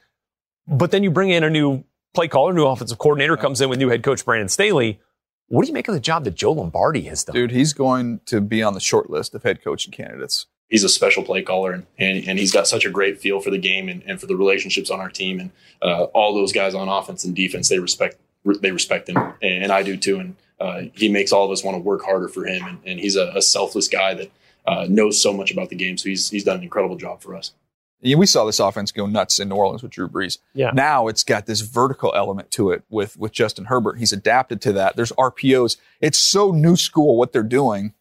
But 0.66 0.90
then 0.90 1.02
you 1.02 1.10
bring 1.10 1.30
in 1.30 1.44
a 1.44 1.50
new 1.50 1.84
play 2.14 2.28
caller, 2.28 2.52
new 2.52 2.66
offensive 2.66 2.98
coordinator 2.98 3.36
comes 3.36 3.60
in 3.60 3.68
with 3.68 3.78
new 3.78 3.88
head 3.88 4.02
coach 4.02 4.24
Brandon 4.24 4.48
Staley. 4.48 5.00
What 5.48 5.62
do 5.62 5.68
you 5.68 5.74
make 5.74 5.86
of 5.86 5.94
the 5.94 6.00
job 6.00 6.24
that 6.24 6.34
Joe 6.34 6.52
Lombardi 6.52 7.02
has 7.02 7.22
done? 7.22 7.34
Dude, 7.34 7.52
he's 7.52 7.72
going 7.72 8.20
to 8.26 8.40
be 8.40 8.62
on 8.62 8.74
the 8.74 8.80
short 8.80 9.10
list 9.10 9.34
of 9.34 9.44
head 9.44 9.62
coaching 9.62 9.92
candidates. 9.92 10.46
He's 10.68 10.82
a 10.82 10.88
special 10.88 11.22
play 11.22 11.42
caller, 11.42 11.70
and, 11.70 11.86
and, 11.96 12.26
and 12.26 12.38
he's 12.40 12.50
got 12.50 12.66
such 12.66 12.84
a 12.84 12.90
great 12.90 13.20
feel 13.20 13.38
for 13.38 13.50
the 13.50 13.58
game 13.58 13.88
and, 13.88 14.02
and 14.04 14.20
for 14.20 14.26
the 14.26 14.34
relationships 14.34 14.90
on 14.90 14.98
our 14.98 15.08
team. 15.08 15.38
And 15.38 15.50
uh, 15.80 16.04
all 16.06 16.34
those 16.34 16.52
guys 16.52 16.74
on 16.74 16.88
offense 16.88 17.22
and 17.22 17.36
defense, 17.36 17.68
they 17.68 17.78
respect 17.78 18.16
they 18.60 18.72
respect 18.72 19.08
him, 19.08 19.34
and 19.42 19.72
I 19.72 19.82
do 19.82 19.96
too. 19.96 20.18
And 20.18 20.36
uh, 20.60 20.82
he 20.94 21.08
makes 21.08 21.32
all 21.32 21.44
of 21.44 21.50
us 21.50 21.62
want 21.62 21.76
to 21.76 21.82
work 21.82 22.02
harder 22.04 22.28
for 22.28 22.46
him. 22.46 22.64
And, 22.64 22.78
and 22.84 23.00
he's 23.00 23.16
a, 23.16 23.32
a, 23.34 23.42
selfless 23.42 23.88
guy 23.88 24.14
that 24.14 24.30
uh, 24.66 24.86
knows 24.88 25.20
so 25.20 25.32
much 25.32 25.50
about 25.50 25.68
the 25.68 25.76
game. 25.76 25.98
So 25.98 26.08
he's 26.08 26.30
he's 26.30 26.44
done 26.44 26.58
an 26.58 26.62
incredible 26.62 26.96
job 26.96 27.22
for 27.22 27.34
us. 27.34 27.52
Yeah, 28.00 28.16
we 28.16 28.26
saw 28.26 28.44
this 28.44 28.60
offense 28.60 28.92
go 28.92 29.06
nuts 29.06 29.40
in 29.40 29.48
New 29.48 29.54
Orleans 29.54 29.82
with 29.82 29.92
Drew 29.92 30.08
Brees. 30.08 30.38
Yeah. 30.54 30.70
Now 30.74 31.08
it's 31.08 31.24
got 31.24 31.46
this 31.46 31.62
vertical 31.62 32.12
element 32.14 32.50
to 32.52 32.70
it 32.70 32.84
with 32.88 33.18
with 33.18 33.32
Justin 33.32 33.66
Herbert. 33.66 33.98
He's 33.98 34.12
adapted 34.12 34.60
to 34.62 34.72
that. 34.74 34.96
There's 34.96 35.12
RPOs. 35.12 35.76
It's 36.00 36.18
so 36.18 36.52
new 36.52 36.76
school 36.76 37.16
what 37.16 37.32
they're 37.32 37.42
doing. 37.42 37.94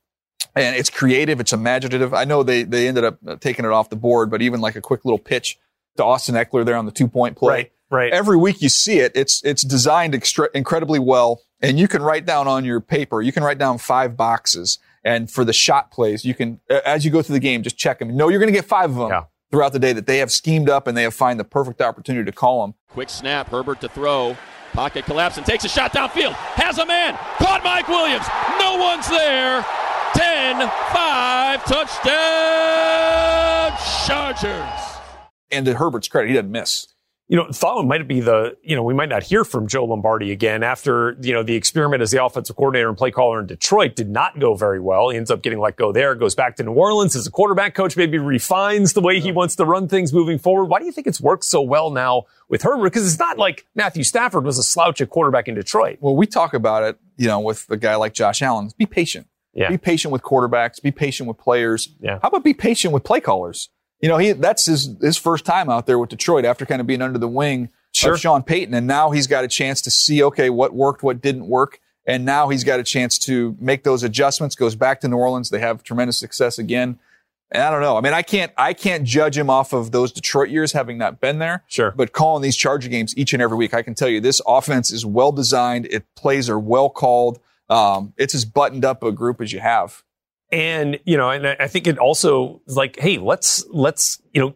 And 0.57 0.75
it's 0.77 0.89
creative, 0.89 1.41
it's 1.41 1.51
imaginative. 1.51 2.13
I 2.13 2.23
know 2.23 2.41
they 2.41 2.63
they 2.63 2.87
ended 2.87 3.03
up 3.03 3.17
uh, 3.27 3.35
taking 3.35 3.65
it 3.65 3.71
off 3.71 3.89
the 3.89 3.97
board, 3.97 4.31
but 4.31 4.41
even 4.41 4.61
like 4.61 4.75
a 4.75 4.81
quick 4.81 5.03
little 5.03 5.19
pitch 5.19 5.59
to 5.97 6.03
Austin 6.03 6.35
Ekeler 6.35 6.65
there 6.65 6.77
on 6.77 6.85
the 6.85 6.91
two 6.91 7.07
point 7.07 7.35
play. 7.37 7.53
Right, 7.55 7.71
right. 7.89 8.13
Every 8.13 8.37
week 8.37 8.61
you 8.61 8.69
see 8.69 8.99
it. 8.99 9.11
It's 9.15 9.43
it's 9.43 9.63
designed 9.63 10.15
extra, 10.15 10.49
incredibly 10.53 10.99
well, 10.99 11.41
and 11.61 11.79
you 11.79 11.87
can 11.87 12.01
write 12.01 12.25
down 12.25 12.47
on 12.47 12.65
your 12.65 12.81
paper. 12.81 13.21
You 13.21 13.31
can 13.31 13.43
write 13.43 13.57
down 13.57 13.77
five 13.77 14.15
boxes, 14.17 14.79
and 15.03 15.29
for 15.29 15.43
the 15.43 15.53
shot 15.53 15.91
plays, 15.91 16.25
you 16.25 16.33
can 16.33 16.59
as 16.85 17.05
you 17.05 17.11
go 17.11 17.21
through 17.21 17.35
the 17.35 17.39
game, 17.39 17.63
just 17.63 17.77
check 17.77 17.99
them. 17.99 18.15
No, 18.15 18.29
you're 18.29 18.39
going 18.39 18.51
to 18.51 18.57
get 18.57 18.65
five 18.65 18.91
of 18.91 18.97
them. 18.97 19.09
Yeah 19.09 19.23
throughout 19.51 19.71
the 19.71 19.79
day 19.79 19.93
that 19.93 20.05
they 20.05 20.17
have 20.17 20.31
schemed 20.31 20.69
up 20.69 20.85
and 20.85 20.97
they 20.97 21.03
have 21.03 21.13
find 21.13 21.39
the 21.39 21.43
perfect 21.45 21.81
opportunity 21.81 22.25
to 22.25 22.35
call 22.35 22.65
them. 22.65 22.75
Quick 22.89 23.09
snap, 23.09 23.47
Herbert 23.47 23.79
to 23.81 23.87
throw. 23.87 24.35
Pocket 24.73 25.05
collapse 25.05 25.37
and 25.37 25.45
takes 25.45 25.63
a 25.63 25.69
shot 25.69 25.93
downfield. 25.93 26.33
Has 26.33 26.79
a 26.79 26.85
man. 26.85 27.17
Caught 27.37 27.63
Mike 27.63 27.87
Williams. 27.87 28.25
No 28.59 28.75
one's 28.75 29.07
there. 29.07 29.65
10 30.13 30.69
5 30.93 31.65
touchdown 31.65 32.85
Chargers. 34.05 34.99
And 35.51 35.65
to 35.65 35.75
Herbert's 35.75 36.09
credit, 36.09 36.27
he 36.27 36.33
didn't 36.33 36.51
miss 36.51 36.87
you 37.27 37.35
know, 37.35 37.47
thought 37.51 37.83
might 37.85 38.07
be 38.07 38.19
the, 38.19 38.55
you 38.61 38.75
know, 38.75 38.83
we 38.83 38.93
might 38.93 39.09
not 39.09 39.23
hear 39.23 39.43
from 39.43 39.67
Joe 39.67 39.85
Lombardi 39.85 40.31
again 40.31 40.61
after, 40.61 41.17
you 41.21 41.33
know, 41.33 41.41
the 41.41 41.55
experiment 41.55 42.03
as 42.03 42.11
the 42.11 42.23
offensive 42.23 42.55
coordinator 42.55 42.87
and 42.87 42.97
play 42.97 43.09
caller 43.09 43.39
in 43.39 43.47
Detroit 43.47 43.95
did 43.95 44.09
not 44.09 44.39
go 44.39 44.53
very 44.53 44.79
well. 44.79 45.09
He 45.09 45.17
ends 45.17 45.31
up 45.31 45.41
getting 45.41 45.59
let 45.59 45.75
go 45.75 45.91
there, 45.91 46.13
goes 46.13 46.35
back 46.35 46.55
to 46.57 46.63
New 46.63 46.73
Orleans 46.73 47.15
as 47.15 47.25
a 47.25 47.31
quarterback 47.31 47.73
coach, 47.73 47.97
maybe 47.97 48.19
refines 48.19 48.93
the 48.93 49.01
way 49.01 49.19
he 49.19 49.31
wants 49.31 49.55
to 49.55 49.65
run 49.65 49.87
things 49.87 50.13
moving 50.13 50.37
forward. 50.37 50.65
Why 50.65 50.79
do 50.79 50.85
you 50.85 50.91
think 50.91 51.07
it's 51.07 51.19
worked 51.19 51.45
so 51.45 51.61
well 51.61 51.89
now 51.89 52.25
with 52.47 52.61
Herbert? 52.61 52.83
Because 52.83 53.07
it's 53.07 53.19
not 53.19 53.39
like 53.39 53.65
Matthew 53.73 54.03
Stafford 54.03 54.45
was 54.45 54.59
a 54.59 54.63
slouch 54.63 55.01
at 55.01 55.09
quarterback 55.09 55.47
in 55.47 55.55
Detroit. 55.55 55.97
Well, 56.01 56.15
we 56.15 56.27
talk 56.27 56.53
about 56.53 56.83
it, 56.83 56.99
you 57.17 57.27
know, 57.27 57.39
with 57.39 57.65
a 57.71 57.77
guy 57.77 57.95
like 57.95 58.13
Josh 58.13 58.43
Allen. 58.43 58.69
Be 58.77 58.85
patient. 58.85 59.27
Yeah. 59.55 59.69
Be 59.69 59.77
patient 59.79 60.11
with 60.11 60.21
quarterbacks. 60.21 60.79
Be 60.79 60.91
patient 60.91 61.27
with 61.27 61.37
players. 61.39 61.89
Yeah. 61.99 62.19
How 62.21 62.27
about 62.27 62.43
be 62.43 62.53
patient 62.53 62.93
with 62.93 63.03
play 63.03 63.21
callers? 63.21 63.69
You 64.05 64.09
know, 64.09 64.19
he 64.19 64.33
that's 64.33 64.67
his 64.67 64.95
his 65.01 65.17
first 65.17 65.45
time 65.45 65.67
out 65.67 65.87
there 65.87 65.97
with 65.97 66.11
Detroit 66.11 66.45
after 66.45 66.63
kind 66.63 66.79
of 66.79 66.85
being 66.85 67.01
under 67.01 67.17
the 67.17 67.27
wing 67.27 67.69
sure. 67.91 68.13
of 68.13 68.19
Sean 68.19 68.43
Payton. 68.43 68.75
And 68.75 68.85
now 68.85 69.09
he's 69.09 69.25
got 69.25 69.43
a 69.43 69.47
chance 69.47 69.81
to 69.81 69.89
see, 69.89 70.21
okay, 70.21 70.51
what 70.51 70.75
worked, 70.75 71.01
what 71.01 71.23
didn't 71.23 71.47
work. 71.47 71.79
And 72.05 72.23
now 72.23 72.49
he's 72.49 72.63
got 72.63 72.79
a 72.79 72.83
chance 72.83 73.17
to 73.17 73.57
make 73.59 73.83
those 73.83 74.03
adjustments, 74.03 74.55
goes 74.55 74.75
back 74.75 75.01
to 75.01 75.07
New 75.07 75.17
Orleans. 75.17 75.49
They 75.49 75.57
have 75.57 75.81
tremendous 75.81 76.17
success 76.17 76.59
again. 76.59 76.99
And 77.49 77.63
I 77.63 77.71
don't 77.71 77.81
know. 77.81 77.97
I 77.97 78.01
mean, 78.01 78.13
I 78.13 78.21
can't, 78.21 78.51
I 78.59 78.73
can't 78.73 79.05
judge 79.05 79.35
him 79.35 79.49
off 79.49 79.73
of 79.73 79.91
those 79.91 80.11
Detroit 80.11 80.49
years 80.49 80.73
having 80.73 80.99
not 80.99 81.19
been 81.19 81.39
there. 81.39 81.63
Sure. 81.65 81.89
But 81.89 82.11
calling 82.11 82.43
these 82.43 82.55
Charger 82.55 82.89
games 82.89 83.17
each 83.17 83.33
and 83.33 83.41
every 83.41 83.57
week, 83.57 83.73
I 83.73 83.81
can 83.81 83.95
tell 83.95 84.07
you 84.07 84.21
this 84.21 84.39
offense 84.45 84.91
is 84.91 85.03
well 85.03 85.31
designed. 85.31 85.87
It 85.87 86.05
plays 86.13 86.47
are 86.47 86.59
well 86.59 86.91
called. 86.91 87.39
Um, 87.71 88.13
it's 88.17 88.35
as 88.35 88.45
buttoned 88.45 88.85
up 88.85 89.01
a 89.01 89.11
group 89.11 89.41
as 89.41 89.51
you 89.51 89.61
have. 89.61 90.03
And, 90.55 90.99
you 91.03 91.17
know, 91.17 91.31
and 91.31 91.45
I 91.45 91.67
think 91.67 91.85
it 91.85 91.97
also 91.97 92.61
is 92.65 92.77
like, 92.77 92.97
hey, 92.97 93.17
let's, 93.17 93.65
let's, 93.69 94.21
you 94.33 94.41
know, 94.41 94.55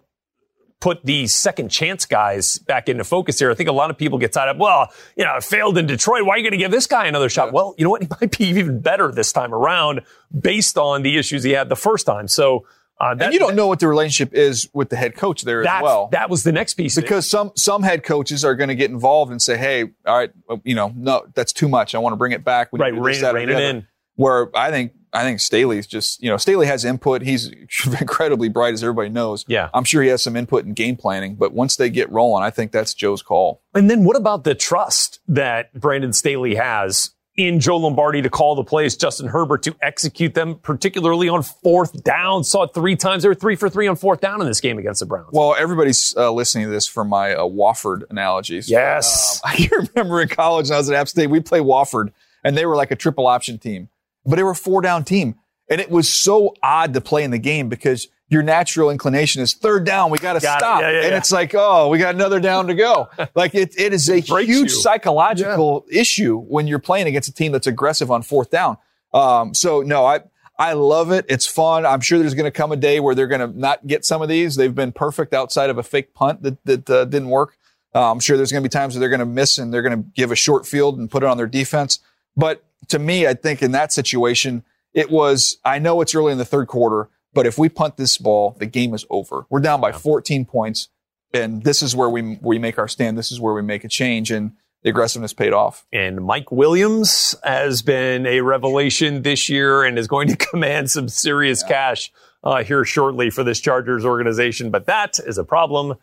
put 0.79 1.03
these 1.03 1.35
second 1.35 1.67
chance 1.67 2.05
guys 2.05 2.57
back 2.59 2.87
into 2.87 3.03
focus 3.03 3.37
here. 3.37 3.51
I 3.51 3.53
think 3.53 3.67
a 3.67 3.73
lot 3.73 3.89
of 3.89 3.97
people 3.97 4.17
get 4.17 4.31
tied 4.31 4.47
up. 4.47 4.55
Well, 4.55 4.93
you 5.17 5.25
know, 5.25 5.41
failed 5.41 5.77
in 5.77 5.87
Detroit. 5.87 6.23
Why 6.23 6.35
are 6.35 6.37
you 6.37 6.43
going 6.43 6.51
to 6.51 6.57
give 6.57 6.71
this 6.71 6.87
guy 6.87 7.07
another 7.07 7.27
shot? 7.27 7.51
Well, 7.51 7.75
you 7.77 7.83
know 7.83 7.89
what? 7.89 8.01
He 8.07 8.07
might 8.21 8.37
be 8.37 8.45
even 8.45 8.79
better 8.79 9.11
this 9.11 9.33
time 9.33 9.53
around 9.53 10.03
based 10.37 10.77
on 10.77 11.01
the 11.01 11.17
issues 11.17 11.43
he 11.43 11.51
had 11.51 11.67
the 11.67 11.75
first 11.75 12.05
time. 12.05 12.29
So, 12.29 12.65
uh, 13.01 13.13
that, 13.15 13.25
and 13.25 13.33
you 13.33 13.39
don't 13.39 13.57
know 13.57 13.67
what 13.67 13.81
the 13.81 13.89
relationship 13.89 14.33
is 14.33 14.69
with 14.73 14.87
the 14.87 14.95
head 14.95 15.17
coach 15.17 15.41
there 15.41 15.61
as 15.67 15.81
well. 15.83 16.07
That 16.13 16.29
was 16.29 16.43
the 16.43 16.53
next 16.53 16.75
piece. 16.75 16.95
Because 16.95 17.29
some 17.29 17.51
some 17.57 17.83
head 17.83 18.03
coaches 18.03 18.45
are 18.45 18.55
going 18.55 18.69
to 18.69 18.75
get 18.75 18.89
involved 18.89 19.31
and 19.31 19.41
say, 19.41 19.57
"Hey, 19.57 19.83
all 20.05 20.17
right, 20.17 20.31
you 20.63 20.75
know, 20.75 20.93
no, 20.95 21.25
that's 21.33 21.51
too 21.51 21.67
much. 21.67 21.93
I 21.93 21.99
want 21.99 22.13
to 22.13 22.17
bring 22.17 22.31
it 22.31 22.43
back." 22.45 22.73
We 22.73 22.79
right, 22.79 22.93
rein, 22.93 23.21
rein 23.33 23.49
it 23.49 23.59
in. 23.59 23.87
Where 24.15 24.49
I 24.55 24.69
think 24.69 24.93
I 25.13 25.23
think 25.23 25.39
Staley's 25.39 25.87
just, 25.87 26.21
you 26.21 26.29
know, 26.29 26.37
Staley 26.37 26.67
has 26.67 26.85
input. 26.85 27.21
He's 27.21 27.47
incredibly 27.99 28.49
bright, 28.49 28.73
as 28.73 28.83
everybody 28.83 29.09
knows. 29.09 29.45
Yeah. 29.47 29.69
I'm 29.73 29.83
sure 29.83 30.01
he 30.01 30.09
has 30.09 30.23
some 30.23 30.35
input 30.35 30.65
in 30.65 30.73
game 30.73 30.95
planning, 30.95 31.35
but 31.35 31.53
once 31.53 31.75
they 31.75 31.89
get 31.89 32.11
rolling, 32.11 32.43
I 32.43 32.49
think 32.49 32.71
that's 32.71 32.93
Joe's 32.93 33.21
call. 33.21 33.61
And 33.73 33.89
then 33.89 34.03
what 34.03 34.15
about 34.15 34.43
the 34.43 34.55
trust 34.55 35.19
that 35.27 35.73
Brandon 35.73 36.13
Staley 36.13 36.55
has 36.55 37.11
in 37.35 37.59
Joe 37.59 37.77
Lombardi 37.77 38.21
to 38.21 38.29
call 38.29 38.55
the 38.55 38.63
plays, 38.63 38.97
Justin 38.97 39.27
Herbert 39.27 39.63
to 39.63 39.75
execute 39.81 40.33
them, 40.33 40.55
particularly 40.55 41.29
on 41.29 41.41
fourth 41.41 42.03
down? 42.03 42.43
Saw 42.43 42.63
it 42.63 42.73
three 42.73 42.95
times. 42.95 43.23
They 43.23 43.29
were 43.29 43.35
three 43.35 43.55
for 43.55 43.69
three 43.69 43.87
on 43.87 43.95
fourth 43.95 44.19
down 44.19 44.41
in 44.41 44.47
this 44.47 44.61
game 44.61 44.77
against 44.77 44.99
the 44.99 45.05
Browns. 45.05 45.29
Well, 45.31 45.55
everybody's 45.57 46.13
uh, 46.17 46.31
listening 46.31 46.65
to 46.65 46.71
this 46.71 46.85
from 46.85 47.07
my 47.09 47.33
uh, 47.33 47.43
Wofford 47.43 48.03
analogies. 48.09 48.69
Yes. 48.69 49.41
Uh, 49.43 49.47
I 49.49 49.69
remember 49.95 50.21
in 50.21 50.27
college 50.27 50.69
when 50.69 50.75
I 50.75 50.79
was 50.79 50.89
at 50.89 50.95
App 50.95 51.07
State, 51.07 51.27
we 51.27 51.39
play 51.39 51.59
Wofford, 51.59 52.11
and 52.43 52.57
they 52.57 52.65
were 52.65 52.75
like 52.75 52.91
a 52.91 52.95
triple 52.95 53.25
option 53.25 53.57
team 53.57 53.89
but 54.29 54.35
they 54.35 54.43
were 54.43 54.51
a 54.51 54.55
four 54.55 54.81
down 54.81 55.03
team. 55.03 55.35
And 55.69 55.79
it 55.79 55.91
was 55.91 56.09
so 56.09 56.55
odd 56.63 56.93
to 56.93 57.01
play 57.01 57.23
in 57.23 57.31
the 57.31 57.37
game 57.37 57.69
because 57.69 58.07
your 58.27 58.43
natural 58.43 58.89
inclination 58.91 59.41
is 59.41 59.53
third 59.53 59.85
down, 59.85 60.11
we 60.11 60.19
got 60.19 60.33
to 60.33 60.39
stop. 60.39 60.81
Yeah, 60.81 60.89
yeah, 60.91 61.01
and 61.01 61.11
yeah. 61.11 61.17
it's 61.17 61.31
like, 61.31 61.53
oh, 61.55 61.89
we 61.89 61.97
got 61.97 62.15
another 62.15 62.39
down 62.39 62.67
to 62.67 62.75
go. 62.75 63.09
like 63.35 63.55
it, 63.55 63.73
it 63.77 63.93
is 63.93 64.07
a 64.09 64.17
It 64.17 64.27
huge 64.27 64.49
you. 64.49 64.69
psychological 64.69 65.85
issue 65.91 66.39
when 66.39 66.67
you're 66.67 66.79
playing 66.79 67.07
against 67.07 67.27
a 67.27 67.33
team 67.33 67.51
that's 67.51 67.67
aggressive 67.67 68.11
on 68.11 68.21
fourth 68.21 68.51
down. 68.51 68.77
Um, 69.13 69.53
so 69.55 69.81
no, 69.81 70.05
I, 70.05 70.21
I 70.59 70.73
love 70.73 71.11
it. 71.11 71.25
It's 71.27 71.47
fun. 71.47 71.85
I'm 71.85 72.01
sure 72.01 72.19
there's 72.19 72.35
going 72.35 72.45
to 72.45 72.51
come 72.51 72.71
a 72.71 72.75
day 72.75 72.99
where 72.99 73.15
they're 73.15 73.27
going 73.27 73.41
to 73.41 73.59
not 73.59 73.87
get 73.87 74.05
some 74.05 74.21
of 74.21 74.29
these. 74.29 74.55
They've 74.55 74.73
been 74.73 74.91
perfect 74.91 75.33
outside 75.33 75.69
of 75.69 75.77
a 75.77 75.83
fake 75.83 76.13
punt 76.13 76.43
that, 76.43 76.63
that 76.65 76.89
uh, 76.89 77.05
didn't 77.05 77.29
work. 77.29 77.57
Uh, 77.95 78.11
I'm 78.11 78.19
sure 78.19 78.37
there's 78.37 78.51
going 78.51 78.61
to 78.63 78.69
be 78.69 78.71
times 78.71 78.93
where 78.93 78.99
they're 78.99 79.09
going 79.09 79.19
to 79.21 79.25
miss 79.25 79.57
and 79.57 79.73
they're 79.73 79.81
going 79.81 80.03
to 80.03 80.09
give 80.15 80.31
a 80.31 80.35
short 80.35 80.67
field 80.67 80.99
and 80.99 81.09
put 81.09 81.23
it 81.23 81.25
on 81.25 81.37
their 81.37 81.47
defense. 81.47 81.99
But 82.37 82.63
to 82.89 82.99
me, 82.99 83.27
I 83.27 83.33
think 83.33 83.61
in 83.61 83.71
that 83.71 83.91
situation, 83.93 84.63
it 84.93 85.09
was, 85.09 85.57
I 85.63 85.79
know 85.79 86.01
it's 86.01 86.15
early 86.15 86.31
in 86.31 86.37
the 86.37 86.45
third 86.45 86.67
quarter, 86.67 87.09
but 87.33 87.45
if 87.45 87.57
we 87.57 87.69
punt 87.69 87.97
this 87.97 88.17
ball, 88.17 88.55
the 88.59 88.65
game 88.65 88.93
is 88.93 89.05
over. 89.09 89.45
We're 89.49 89.59
down 89.59 89.81
by 89.81 89.91
14 89.91 90.45
points. 90.45 90.89
And 91.33 91.63
this 91.63 91.83
is 91.83 91.95
where 91.95 92.09
we, 92.09 92.39
we 92.41 92.57
make 92.57 92.79
our 92.79 92.87
stand. 92.87 93.17
This 93.17 93.31
is 93.31 93.39
where 93.39 93.53
we 93.53 93.61
make 93.61 93.83
a 93.83 93.87
change. 93.87 94.31
And 94.31 94.53
the 94.81 94.89
aggressiveness 94.89 95.33
paid 95.33 95.53
off. 95.53 95.85
And 95.91 96.23
Mike 96.23 96.51
Williams 96.51 97.35
has 97.43 97.81
been 97.81 98.25
a 98.25 98.41
revelation 98.41 99.21
this 99.21 99.49
year 99.49 99.83
and 99.83 99.99
is 99.99 100.07
going 100.07 100.27
to 100.29 100.35
command 100.49 100.89
some 100.89 101.09
serious 101.09 101.63
cash 101.63 102.11
uh, 102.43 102.63
here 102.63 102.85
shortly 102.85 103.29
for 103.29 103.43
this 103.43 103.59
Chargers 103.59 104.05
organization. 104.05 104.71
But 104.71 104.85
that 104.85 105.19
is 105.19 105.37
a 105.37 105.43
problem 105.43 105.95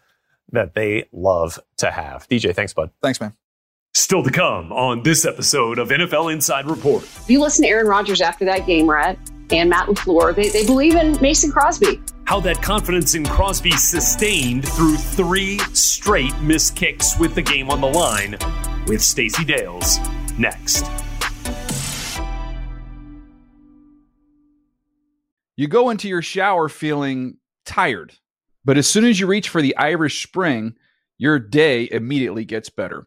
that 0.53 0.75
they 0.75 1.09
love 1.13 1.59
to 1.79 1.91
have. 1.91 2.29
DJ, 2.29 2.55
thanks, 2.55 2.73
bud. 2.73 2.91
Thanks, 3.03 3.21
man. 3.21 3.33
Still 3.97 4.23
to 4.23 4.31
come 4.31 4.75
on 4.75 5.03
this 5.03 5.25
episode 5.25 5.79
of 5.79 5.89
NFL 5.89 6.31
Inside 6.31 6.67
Report. 6.67 7.03
If 7.03 7.31
you 7.31 7.41
listen 7.41 7.65
to 7.65 7.71
Aaron 7.71 7.87
Rodgers 7.87 8.21
after 8.21 8.45
that 8.45 8.67
game, 8.67 8.91
Rhett, 8.91 9.19
and 9.51 9.71
Matt 9.71 9.89
LaFleur, 9.89 10.37
they, 10.37 10.51
they 10.51 10.67
believe 10.67 10.97
in 10.97 11.19
Mason 11.23 11.51
Crosby. 11.51 11.99
How 12.27 12.39
that 12.41 12.61
confidence 12.61 13.15
in 13.15 13.25
Crosby 13.25 13.71
sustained 13.71 14.69
through 14.69 14.97
three 14.97 15.59
straight 15.73 16.39
missed 16.43 16.77
kicks 16.77 17.19
with 17.19 17.35
the 17.35 17.41
game 17.41 17.71
on 17.71 17.81
the 17.81 17.87
line 17.87 18.37
with 18.87 19.01
Stacey 19.01 19.47
Dales 19.47 19.97
next. 20.39 20.85
You 25.57 25.69
go 25.69 25.89
into 25.89 26.07
your 26.07 26.21
shower 26.21 26.69
feeling 26.69 27.39
tired, 27.65 28.13
but 28.63 28.77
as 28.77 28.87
soon 28.87 29.07
as 29.07 29.19
you 29.19 29.27
reach 29.27 29.49
for 29.49 29.63
the 29.63 29.75
Irish 29.79 30.23
Spring, 30.23 30.75
your 31.17 31.39
day 31.39 31.89
immediately 31.91 32.45
gets 32.45 32.69
better. 32.69 33.07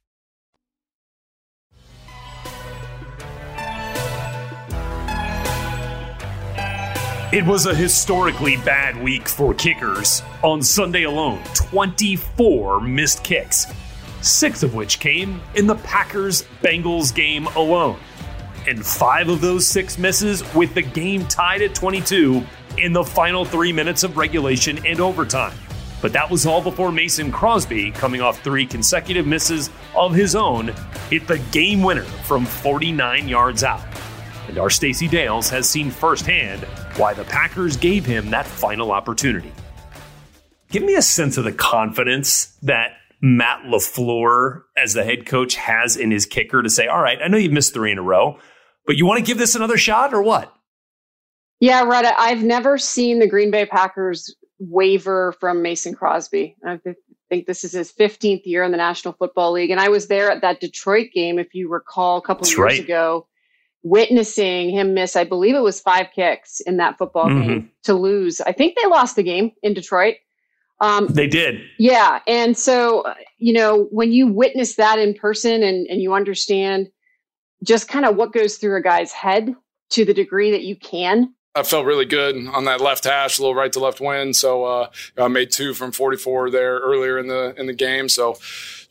It 7.31 7.45
was 7.45 7.65
a 7.65 7.73
historically 7.73 8.57
bad 8.57 9.01
week 9.01 9.29
for 9.29 9.53
kickers. 9.53 10.21
On 10.43 10.61
Sunday 10.61 11.03
alone, 11.03 11.41
24 11.53 12.81
missed 12.81 13.23
kicks, 13.23 13.67
six 14.19 14.63
of 14.63 14.75
which 14.75 14.99
came 14.99 15.39
in 15.55 15.65
the 15.65 15.75
Packers 15.75 16.43
Bengals 16.61 17.15
game 17.15 17.47
alone. 17.55 17.97
And 18.67 18.85
five 18.85 19.29
of 19.29 19.39
those 19.39 19.65
six 19.65 19.97
misses 19.97 20.43
with 20.53 20.73
the 20.73 20.81
game 20.81 21.25
tied 21.27 21.61
at 21.61 21.73
22 21.73 22.43
in 22.77 22.91
the 22.91 23.03
final 23.05 23.45
three 23.45 23.71
minutes 23.71 24.03
of 24.03 24.17
regulation 24.17 24.85
and 24.85 24.99
overtime. 24.99 25.57
But 26.01 26.11
that 26.11 26.29
was 26.29 26.45
all 26.45 26.61
before 26.61 26.91
Mason 26.91 27.31
Crosby, 27.31 27.91
coming 27.91 28.19
off 28.19 28.41
three 28.41 28.65
consecutive 28.65 29.25
misses 29.25 29.69
of 29.95 30.13
his 30.13 30.35
own, 30.35 30.73
hit 31.09 31.27
the 31.27 31.39
game 31.53 31.81
winner 31.81 32.03
from 32.03 32.45
49 32.45 33.29
yards 33.29 33.63
out. 33.63 33.90
And 34.51 34.59
our 34.59 34.69
Stacey 34.69 35.07
Dales 35.07 35.49
has 35.49 35.69
seen 35.69 35.89
firsthand 35.89 36.65
why 36.97 37.13
the 37.13 37.23
Packers 37.23 37.77
gave 37.77 38.05
him 38.05 38.31
that 38.31 38.45
final 38.45 38.91
opportunity. 38.91 39.49
Give 40.69 40.83
me 40.83 40.95
a 40.95 41.01
sense 41.01 41.37
of 41.37 41.45
the 41.45 41.53
confidence 41.53 42.47
that 42.61 42.97
Matt 43.21 43.63
LaFleur, 43.63 44.63
as 44.75 44.91
the 44.91 45.05
head 45.05 45.25
coach, 45.25 45.55
has 45.55 45.95
in 45.95 46.11
his 46.11 46.25
kicker 46.25 46.61
to 46.61 46.69
say, 46.69 46.87
All 46.87 47.01
right, 47.01 47.17
I 47.23 47.29
know 47.29 47.37
you've 47.37 47.53
missed 47.53 47.73
three 47.73 47.93
in 47.93 47.97
a 47.97 48.01
row, 48.01 48.39
but 48.85 48.97
you 48.97 49.05
want 49.05 49.19
to 49.19 49.25
give 49.25 49.37
this 49.37 49.55
another 49.55 49.77
shot 49.77 50.13
or 50.13 50.21
what? 50.21 50.53
Yeah, 51.61 51.83
Retta, 51.83 52.13
I've 52.19 52.43
never 52.43 52.77
seen 52.77 53.19
the 53.19 53.29
Green 53.29 53.51
Bay 53.51 53.65
Packers 53.65 54.35
waiver 54.59 55.33
from 55.39 55.61
Mason 55.61 55.95
Crosby. 55.95 56.57
I 56.65 56.77
think 57.29 57.45
this 57.45 57.63
is 57.63 57.71
his 57.71 57.93
15th 57.93 58.41
year 58.43 58.63
in 58.63 58.71
the 58.71 58.77
National 58.77 59.13
Football 59.13 59.53
League. 59.53 59.69
And 59.69 59.79
I 59.79 59.87
was 59.87 60.09
there 60.09 60.29
at 60.29 60.41
that 60.41 60.59
Detroit 60.59 61.11
game, 61.13 61.39
if 61.39 61.53
you 61.53 61.69
recall, 61.69 62.17
a 62.17 62.21
couple 62.21 62.43
That's 62.43 62.57
years 62.57 62.59
right. 62.59 62.79
ago, 62.81 63.27
witnessing 63.83 64.69
him 64.69 64.93
miss, 64.93 65.15
I 65.15 65.23
believe 65.23 65.55
it 65.55 65.61
was 65.61 65.81
five 65.81 66.07
kicks 66.13 66.59
in 66.61 66.77
that 66.77 66.97
football 66.97 67.27
Mhm. 67.27 67.47
game 67.47 67.71
to 67.83 67.93
lose. 67.93 68.39
I 68.41 68.51
think 68.51 68.75
they 68.75 68.87
lost 68.87 69.15
the 69.15 69.23
game 69.23 69.51
in 69.63 69.73
Detroit. 69.73 70.15
Um, 70.79 71.07
They 71.07 71.27
did. 71.27 71.61
yeah. 71.77 72.19
And 72.27 72.57
so, 72.57 73.01
uh, 73.01 73.13
you 73.37 73.53
know, 73.53 73.87
when 73.91 74.11
you 74.11 74.27
witness 74.27 74.75
that 74.75 74.97
in 74.99 75.13
person 75.13 75.61
and, 75.63 75.87
and 75.87 76.01
you 76.01 76.13
understand 76.13 76.89
just 77.63 77.87
kind 77.87 78.05
of 78.05 78.15
what 78.15 78.33
goes 78.33 78.57
through 78.57 78.75
a 78.77 78.81
guy's 78.81 79.11
head 79.11 79.55
to 79.91 80.05
the 80.05 80.13
degree 80.13 80.51
that 80.51 80.61
you 80.63 80.75
can, 80.75 81.33
I 81.53 81.63
felt 81.63 81.85
really 81.85 82.05
good 82.05 82.35
on 82.47 82.63
that 82.65 82.79
left 82.79 83.03
hash, 83.03 83.37
a 83.37 83.41
little 83.41 83.53
right 83.55 83.71
to 83.73 83.79
left 83.81 83.99
win. 83.99 84.33
So 84.33 84.63
uh, 84.63 84.89
I 85.17 85.27
made 85.27 85.51
two 85.51 85.73
from 85.73 85.91
44 85.91 86.49
there 86.49 86.79
earlier 86.79 87.19
in 87.19 87.27
the 87.27 87.53
in 87.57 87.65
the 87.67 87.73
game. 87.73 88.07
So 88.07 88.37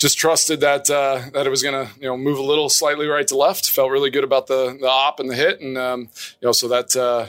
just 0.01 0.19
trusted 0.19 0.61
that 0.61 0.89
uh, 0.89 1.23
that 1.35 1.47
it 1.47 1.51
was 1.51 1.63
going 1.63 1.87
to 1.87 1.93
you 2.01 2.07
know 2.07 2.17
move 2.17 2.39
a 2.39 2.43
little 2.43 2.69
slightly 2.69 3.07
right 3.07 3.29
to 3.29 3.37
left. 3.37 3.69
Felt 3.69 3.91
really 3.91 4.11
good 4.11 4.25
about 4.25 4.47
the 4.47 4.77
the 4.81 4.89
op 4.89 5.21
and 5.21 5.31
the 5.31 5.37
hit, 5.37 5.61
and 5.61 5.79
um, 5.79 6.09
you 6.41 6.47
know 6.47 6.53
so 6.53 6.67
that 6.69 6.97
uh, 6.97 7.27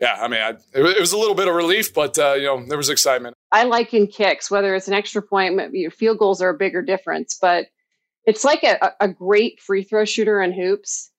yeah, 0.00 0.18
I 0.20 0.26
mean 0.26 0.40
I, 0.40 0.50
it, 0.50 0.84
it 0.96 1.00
was 1.00 1.12
a 1.12 1.18
little 1.18 1.34
bit 1.34 1.46
of 1.46 1.54
relief, 1.54 1.92
but 1.94 2.18
uh, 2.18 2.32
you 2.32 2.46
know 2.46 2.64
there 2.64 2.78
was 2.78 2.88
excitement. 2.88 3.36
I 3.52 3.64
like 3.64 3.92
in 3.94 4.06
kicks, 4.06 4.50
whether 4.50 4.74
it's 4.74 4.88
an 4.88 4.94
extra 4.94 5.22
point, 5.22 5.60
your 5.72 5.90
field 5.90 6.18
goals 6.18 6.40
are 6.40 6.48
a 6.48 6.56
bigger 6.56 6.82
difference, 6.82 7.38
but 7.40 7.66
it's 8.24 8.44
like 8.44 8.64
a, 8.64 8.92
a 8.98 9.08
great 9.08 9.60
free 9.60 9.84
throw 9.84 10.04
shooter 10.04 10.42
in 10.42 10.52
hoops. 10.52 11.10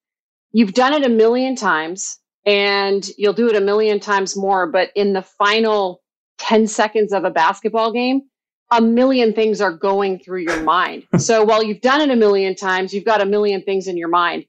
You've 0.52 0.74
done 0.74 0.92
it 0.92 1.06
a 1.06 1.08
million 1.08 1.56
times 1.56 2.18
and 2.44 3.08
you'll 3.16 3.32
do 3.32 3.48
it 3.48 3.56
a 3.56 3.60
million 3.60 3.98
times 3.98 4.36
more, 4.36 4.66
but 4.66 4.90
in 4.94 5.14
the 5.14 5.22
final 5.22 6.02
10 6.38 6.66
seconds 6.66 7.12
of 7.12 7.24
a 7.24 7.30
basketball 7.30 7.92
game, 7.92 8.22
a 8.70 8.80
million 8.80 9.32
things 9.32 9.60
are 9.60 9.72
going 9.72 10.18
through 10.18 10.42
your 10.42 10.62
mind. 10.62 11.06
so 11.18 11.44
while 11.44 11.62
you've 11.62 11.80
done 11.80 12.00
it 12.00 12.10
a 12.10 12.16
million 12.16 12.54
times, 12.54 12.92
you've 12.92 13.04
got 13.04 13.22
a 13.22 13.26
million 13.26 13.62
things 13.62 13.86
in 13.88 13.96
your 13.96 14.08
mind. 14.08 14.44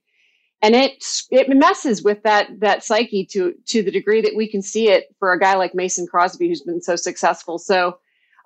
And 0.62 0.76
it 0.76 1.02
it 1.32 1.48
messes 1.48 2.04
with 2.04 2.22
that 2.24 2.50
that 2.60 2.84
psyche 2.84 3.26
to 3.32 3.54
to 3.68 3.82
the 3.82 3.92
degree 3.92 4.22
that 4.22 4.36
we 4.36 4.50
can 4.50 4.62
see 4.62 4.90
it 4.90 5.06
for 5.18 5.32
a 5.32 5.40
guy 5.40 5.56
like 5.56 5.74
Mason 5.74 6.06
Crosby 6.06 6.50
who's 6.50 6.62
been 6.62 6.82
so 6.82 6.98
successful. 6.98 7.58
So 7.58 8.00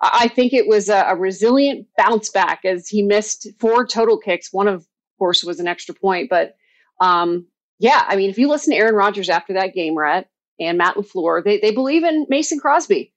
I 0.03 0.27
think 0.27 0.53
it 0.53 0.67
was 0.67 0.89
a, 0.89 1.05
a 1.07 1.15
resilient 1.15 1.87
bounce 1.97 2.29
back 2.29 2.65
as 2.65 2.87
he 2.89 3.01
missed 3.01 3.47
four 3.59 3.87
total 3.87 4.17
kicks. 4.17 4.51
One, 4.51 4.67
of 4.67 4.85
course, 5.17 5.43
was 5.43 5.59
an 5.59 5.67
extra 5.67 5.95
point. 5.95 6.29
But 6.29 6.55
um, 6.99 7.47
yeah, 7.79 8.03
I 8.07 8.15
mean, 8.15 8.29
if 8.29 8.37
you 8.37 8.49
listen 8.49 8.73
to 8.73 8.77
Aaron 8.77 8.95
Rodgers 8.95 9.29
after 9.29 9.53
that 9.53 9.73
game, 9.73 9.97
Rhett, 9.97 10.29
and 10.59 10.77
Matt 10.77 10.95
LaFleur, 10.95 11.43
they, 11.43 11.59
they 11.59 11.71
believe 11.71 12.03
in 12.03 12.25
Mason 12.29 12.59
Crosby. 12.59 13.12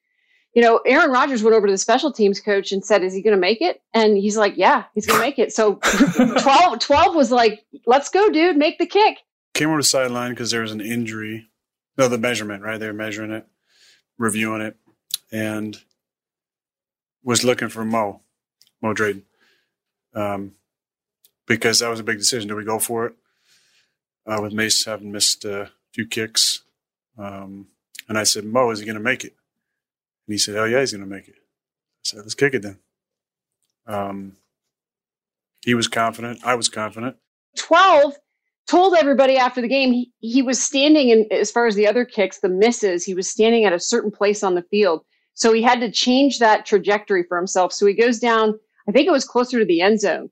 You 0.57 0.63
know, 0.63 0.81
Aaron 0.87 1.11
Rodgers 1.11 1.43
went 1.43 1.55
over 1.55 1.67
to 1.67 1.73
the 1.73 1.77
special 1.77 2.11
teams 2.11 2.41
coach 2.41 2.73
and 2.73 2.83
said, 2.83 3.05
Is 3.05 3.13
he 3.13 3.21
going 3.21 3.37
to 3.37 3.41
make 3.41 3.61
it? 3.61 3.83
And 3.93 4.17
he's 4.17 4.39
like, 4.39 4.55
Yeah, 4.57 4.85
he's 4.95 5.07
going 5.07 5.21
to 5.21 5.25
make 5.25 5.39
it. 5.39 5.53
So 5.53 5.75
12, 6.41 6.79
12 6.79 7.15
was 7.15 7.31
like, 7.31 7.63
Let's 7.85 8.09
go, 8.09 8.31
dude, 8.31 8.57
make 8.57 8.79
the 8.79 8.87
kick. 8.87 9.19
came 9.53 9.69
over 9.69 9.77
the 9.77 9.83
sideline 9.83 10.31
because 10.31 10.51
there 10.51 10.63
was 10.63 10.73
an 10.73 10.81
injury. 10.81 11.47
No, 11.99 12.09
the 12.09 12.17
measurement, 12.17 12.63
right? 12.63 12.81
They 12.81 12.87
were 12.87 12.95
measuring 12.95 13.33
it, 13.33 13.47
reviewing 14.19 14.63
it, 14.63 14.77
and 15.31 15.79
was 17.23 17.45
looking 17.45 17.69
for 17.69 17.85
Mo, 17.85 18.23
Mo 18.81 18.95
Drayton. 18.95 19.25
Um, 20.15 20.53
because 21.47 21.81
that 21.81 21.91
was 21.91 22.01
a 22.01 22.05
big 22.05 22.17
decision. 22.17 22.49
Do 22.49 22.57
we 22.57 22.65
go 22.65 22.79
for 22.79 23.05
it? 23.07 23.15
Uh, 24.27 24.41
with 24.41 24.55
Mace 24.55 24.87
having 24.87 25.13
missed 25.13 25.45
a 25.45 25.71
few 25.93 26.07
kicks. 26.07 26.63
Um, 27.19 27.69
and 28.09 28.17
I 28.17 28.23
said, 28.23 28.45
Mo, 28.45 28.71
is 28.71 28.79
he 28.79 28.87
going 28.87 28.97
to 28.97 29.03
make 29.03 29.23
it? 29.23 29.35
And 30.27 30.35
he 30.35 30.39
said, 30.39 30.57
Oh, 30.57 30.65
yeah, 30.65 30.81
he's 30.81 30.93
going 30.93 31.09
to 31.09 31.15
make 31.15 31.29
it. 31.29 31.35
I 31.37 32.03
said, 32.05 32.19
Let's 32.21 32.35
kick 32.35 32.55
it 32.55 32.63
then. 32.63 32.79
Um, 33.87 34.37
he 35.65 35.75
was 35.75 35.89
confident. 35.89 36.41
I 36.45 36.55
was 36.55 36.69
confident. 36.69 37.17
12 37.59 38.15
told 38.69 38.95
everybody 38.97 39.37
after 39.37 39.61
the 39.61 39.69
game 39.69 39.93
he, 39.93 40.13
he 40.19 40.43
was 40.43 40.61
standing 40.63 41.09
in 41.11 41.27
as 41.31 41.51
far 41.51 41.67
as 41.67 41.75
the 41.77 41.87
other 41.87 42.05
kicks 42.05 42.41
the 42.41 42.49
misses 42.49 43.05
he 43.05 43.15
was 43.15 43.31
standing 43.31 43.65
at 43.65 43.73
a 43.73 43.79
certain 43.81 44.11
place 44.11 44.43
on 44.43 44.55
the 44.57 44.63
field 44.71 45.03
so 45.35 45.53
he 45.53 45.63
had 45.63 45.79
to 45.81 45.91
change 45.91 46.39
that 46.41 46.67
trajectory 46.67 47.23
for 47.23 47.37
himself 47.39 47.73
so 47.73 47.87
he 47.87 47.95
goes 47.95 48.19
down 48.19 48.53
i 48.89 48.93
think 48.93 49.07
it 49.07 49.13
was 49.13 49.25
closer 49.25 49.61
to 49.61 49.65
the 49.65 49.81
end 49.81 50.01
zone 50.01 50.29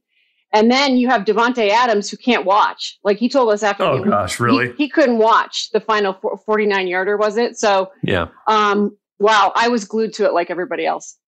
and 0.52 0.68
then 0.70 0.96
you 0.96 1.08
have 1.08 1.22
davante 1.24 1.70
adams 1.70 2.10
who 2.10 2.16
can't 2.16 2.44
watch 2.44 2.98
like 3.04 3.18
he 3.18 3.28
told 3.28 3.50
us 3.52 3.62
after 3.62 3.84
the 3.84 3.90
Oh, 3.90 3.98
game, 4.00 4.10
gosh, 4.10 4.36
he- 4.36 4.42
really? 4.42 4.72
he, 4.76 4.88
couldn't 4.88 5.18
watch 5.18 5.70
the 5.70 5.80
final 5.80 6.12
49 6.44 6.88
yarder 6.88 7.16
was 7.16 7.36
it 7.38 7.56
so 7.56 7.90
Yeah. 8.02 8.26
um 8.48 8.94
wow 9.18 9.52
i 9.54 9.68
was 9.68 9.84
glued 9.84 10.12
to 10.12 10.24
it 10.24 10.32
like 10.32 10.50
everybody 10.50 10.86
else 10.86 11.18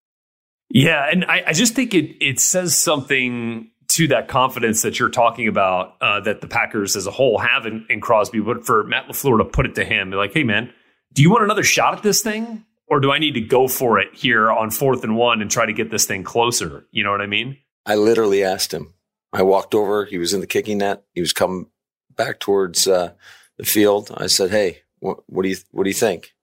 Yeah, 0.68 1.08
and 1.10 1.24
I, 1.26 1.44
I 1.48 1.52
just 1.52 1.74
think 1.74 1.94
it 1.94 2.16
it 2.20 2.40
says 2.40 2.76
something 2.76 3.70
to 3.88 4.08
that 4.08 4.28
confidence 4.28 4.82
that 4.82 4.98
you're 4.98 5.08
talking 5.08 5.48
about 5.48 5.94
uh, 6.00 6.20
that 6.20 6.40
the 6.40 6.48
Packers 6.48 6.96
as 6.96 7.06
a 7.06 7.10
whole 7.10 7.38
have 7.38 7.66
in, 7.66 7.86
in 7.88 8.00
Crosby. 8.00 8.40
But 8.40 8.66
for 8.66 8.84
Matt 8.84 9.06
LaFleur 9.06 9.38
to 9.38 9.44
put 9.44 9.66
it 9.66 9.76
to 9.76 9.84
him, 9.84 10.10
be 10.10 10.16
like, 10.16 10.34
"Hey, 10.34 10.42
man, 10.42 10.72
do 11.12 11.22
you 11.22 11.30
want 11.30 11.44
another 11.44 11.62
shot 11.62 11.94
at 11.96 12.02
this 12.02 12.20
thing, 12.20 12.64
or 12.88 13.00
do 13.00 13.12
I 13.12 13.18
need 13.18 13.34
to 13.34 13.40
go 13.40 13.68
for 13.68 13.98
it 14.00 14.08
here 14.12 14.50
on 14.50 14.70
fourth 14.70 15.04
and 15.04 15.16
one 15.16 15.40
and 15.40 15.50
try 15.50 15.66
to 15.66 15.72
get 15.72 15.90
this 15.90 16.04
thing 16.04 16.24
closer?" 16.24 16.86
You 16.90 17.04
know 17.04 17.12
what 17.12 17.20
I 17.22 17.26
mean? 17.26 17.58
I 17.86 17.94
literally 17.94 18.42
asked 18.42 18.74
him. 18.74 18.92
I 19.32 19.42
walked 19.42 19.74
over. 19.74 20.04
He 20.04 20.18
was 20.18 20.32
in 20.34 20.40
the 20.40 20.46
kicking 20.46 20.78
net. 20.78 21.04
He 21.14 21.20
was 21.20 21.32
coming 21.32 21.70
back 22.16 22.40
towards 22.40 22.88
uh, 22.88 23.12
the 23.56 23.64
field. 23.64 24.10
I 24.16 24.26
said, 24.26 24.50
"Hey, 24.50 24.82
what, 24.98 25.18
what 25.26 25.44
do 25.44 25.48
you 25.48 25.56
what 25.70 25.84
do 25.84 25.90
you 25.90 25.94
think?" 25.94 26.34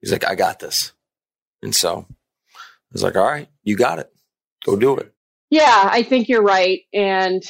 He's 0.00 0.12
like, 0.12 0.26
"I 0.26 0.34
got 0.34 0.58
this." 0.60 0.92
And 1.62 1.74
so 1.74 2.06
I 2.08 2.56
was 2.92 3.02
like, 3.02 3.16
"All 3.16 3.24
right, 3.26 3.48
you 3.64 3.76
got 3.76 3.98
it. 3.98 4.10
Go 4.64 4.76
do 4.76 4.96
it." 4.96 5.12
Yeah, 5.50 5.88
I 5.90 6.02
think 6.02 6.28
you're 6.28 6.42
right. 6.42 6.80
And 6.92 7.42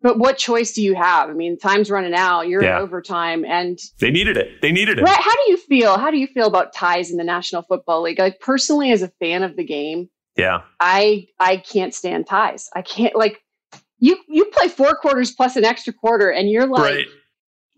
but 0.00 0.18
what 0.18 0.36
choice 0.36 0.72
do 0.72 0.82
you 0.82 0.94
have? 0.96 1.30
I 1.30 1.32
mean, 1.32 1.58
time's 1.58 1.90
running 1.90 2.14
out. 2.14 2.48
You're 2.48 2.62
Yeah. 2.64 2.78
in 2.78 2.82
overtime, 2.82 3.44
and 3.44 3.78
They 4.00 4.10
needed 4.10 4.36
it. 4.36 4.60
They 4.60 4.72
needed 4.72 4.98
it. 4.98 5.02
Right, 5.02 5.16
how 5.20 5.30
do 5.34 5.42
you 5.50 5.56
feel? 5.56 5.96
How 5.96 6.10
do 6.10 6.16
you 6.18 6.26
feel 6.26 6.46
about 6.48 6.72
ties 6.74 7.10
in 7.10 7.18
the 7.18 7.24
National 7.24 7.62
Football 7.62 8.02
League? 8.02 8.18
Like 8.18 8.40
personally, 8.40 8.90
as 8.90 9.02
a 9.02 9.08
fan 9.20 9.42
of 9.44 9.56
the 9.56 9.64
game, 9.64 10.08
Yeah. 10.36 10.62
I 10.80 11.26
I 11.38 11.58
can't 11.58 11.94
stand 11.94 12.26
ties. 12.26 12.68
I 12.74 12.82
can't 12.82 13.14
like 13.14 13.38
you 13.98 14.16
you 14.28 14.46
play 14.46 14.66
four 14.66 14.94
quarters 14.96 15.30
plus 15.30 15.54
an 15.56 15.64
extra 15.64 15.92
quarter, 15.92 16.30
and 16.30 16.50
you're 16.50 16.66
like. 16.66 16.82
right. 16.94 17.06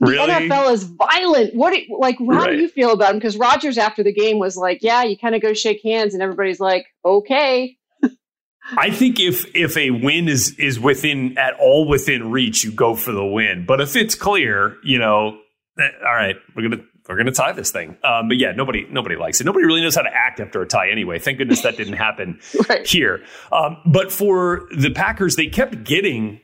The 0.01 0.11
Really? 0.11 0.29
NFL 0.49 0.73
is 0.73 0.83
violent. 0.85 1.55
What, 1.55 1.73
it, 1.73 1.85
like, 1.89 2.19
how 2.19 2.25
Right. 2.25 2.51
do 2.51 2.57
you 2.59 2.69
feel 2.69 2.93
about 2.93 3.11
him? 3.13 3.19
Because 3.19 3.37
Rodgers 3.37 3.79
after 3.79 4.03
the 4.03 4.13
game 4.13 4.39
was 4.39 4.57
like, 4.57 4.79
"Yeah, 4.83 5.05
you 5.05 5.17
kind 5.17 5.35
of 5.35 5.41
go 5.43 5.53
shake 5.55 5.83
hands," 5.85 6.15
and 6.15 6.23
everybody's 6.23 6.61
like, 6.61 6.87
"Okay." 7.05 7.77
I 8.77 8.91
think 8.91 9.21
if 9.21 9.55
if 9.55 9.77
a 9.77 9.91
win 9.91 10.29
is 10.29 10.59
is 10.59 10.81
within 10.81 11.37
at 11.39 11.55
all 11.61 11.87
within 11.87 12.31
reach, 12.31 12.65
you 12.65 12.73
go 12.73 12.95
for 12.95 13.13
the 13.13 13.25
win. 13.25 13.67
But 13.67 13.81
if 13.81 13.95
it's 13.95 14.15
clear, 14.15 14.77
you 14.83 14.99
know, 14.99 15.39
eh, 15.79 15.89
all 16.07 16.15
right, 16.15 16.37
we're 16.57 16.69
gonna 16.69 16.83
we're 17.09 17.17
gonna 17.17 17.31
tie 17.31 17.53
this 17.53 17.71
thing. 17.71 17.97
Um, 18.03 18.29
but 18.29 18.39
yeah, 18.39 18.53
nobody 18.53 18.87
nobody 18.91 19.17
likes 19.17 19.41
it. 19.41 19.45
Nobody 19.45 19.67
really 19.67 19.83
knows 19.83 19.95
how 19.95 20.03
to 20.03 20.13
act 20.13 20.41
after 20.41 20.63
a 20.63 20.67
tie 20.67 20.91
anyway. 20.91 21.19
Thank 21.19 21.39
goodness 21.39 21.63
that 21.63 21.77
didn't 21.77 21.93
happen 21.99 22.41
here. 22.87 23.23
Um, 23.53 23.77
but 23.87 24.11
for 24.11 24.67
the 24.77 24.91
Packers, 24.91 25.37
they 25.37 25.47
kept 25.47 25.85
getting 25.85 26.41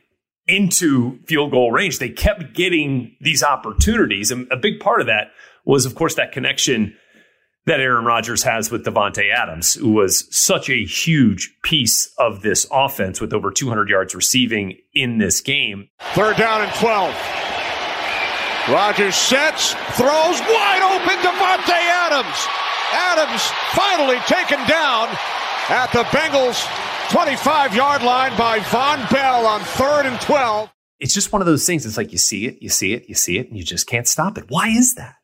into 0.47 1.19
field 1.25 1.51
goal 1.51 1.71
range. 1.71 1.99
They 1.99 2.09
kept 2.09 2.53
getting 2.53 3.15
these 3.21 3.43
opportunities, 3.43 4.31
and 4.31 4.47
a 4.51 4.57
big 4.57 4.79
part 4.79 5.01
of 5.01 5.07
that 5.07 5.27
was, 5.65 5.85
of 5.85 5.95
course, 5.95 6.15
that 6.15 6.31
connection 6.31 6.95
that 7.67 7.79
Aaron 7.79 8.05
Rodgers 8.05 8.41
has 8.43 8.71
with 8.71 8.83
Davante 8.85 9.31
Adams, 9.31 9.75
who 9.75 9.91
was 9.91 10.27
such 10.35 10.69
a 10.69 10.83
huge 10.83 11.55
piece 11.63 12.11
of 12.17 12.41
this 12.41 12.65
offense 12.71 13.21
with 13.21 13.33
over 13.33 13.51
200 13.51 13.87
yards 13.87 14.15
receiving 14.15 14.77
in 14.93 15.19
this 15.19 15.41
game. 15.41 15.87
Third 16.13 16.37
down 16.37 16.61
and 16.61 16.73
12. 16.73 17.15
Rodgers 18.69 19.15
sets, 19.15 19.73
throws 19.93 20.39
wide 20.41 20.81
open 20.81 21.17
Davante 21.21 21.69
Adams. 21.69 22.47
Adams 22.93 23.43
finally 23.73 24.19
taken 24.25 24.59
down 24.67 25.07
at 25.69 25.91
the 25.93 26.03
Bengals 26.05 26.65
25 27.11 27.75
yard 27.75 28.03
line 28.03 28.31
by 28.37 28.59
Vonn 28.59 29.11
Bell 29.11 29.45
on 29.45 29.59
third 29.59 30.05
and 30.05 30.17
12. 30.21 30.69
It's 31.01 31.13
just 31.13 31.33
one 31.33 31.41
of 31.41 31.45
those 31.45 31.65
things. 31.65 31.85
It's 31.85 31.97
like 31.97 32.13
you 32.13 32.17
see 32.17 32.45
it, 32.45 32.61
you 32.61 32.69
see 32.69 32.93
it, 32.93 33.09
you 33.09 33.15
see 33.15 33.37
it, 33.37 33.49
and 33.49 33.57
you 33.57 33.65
just 33.65 33.85
can't 33.85 34.07
stop 34.07 34.37
it. 34.37 34.45
Why 34.47 34.69
is 34.69 34.95
that? 34.95 35.15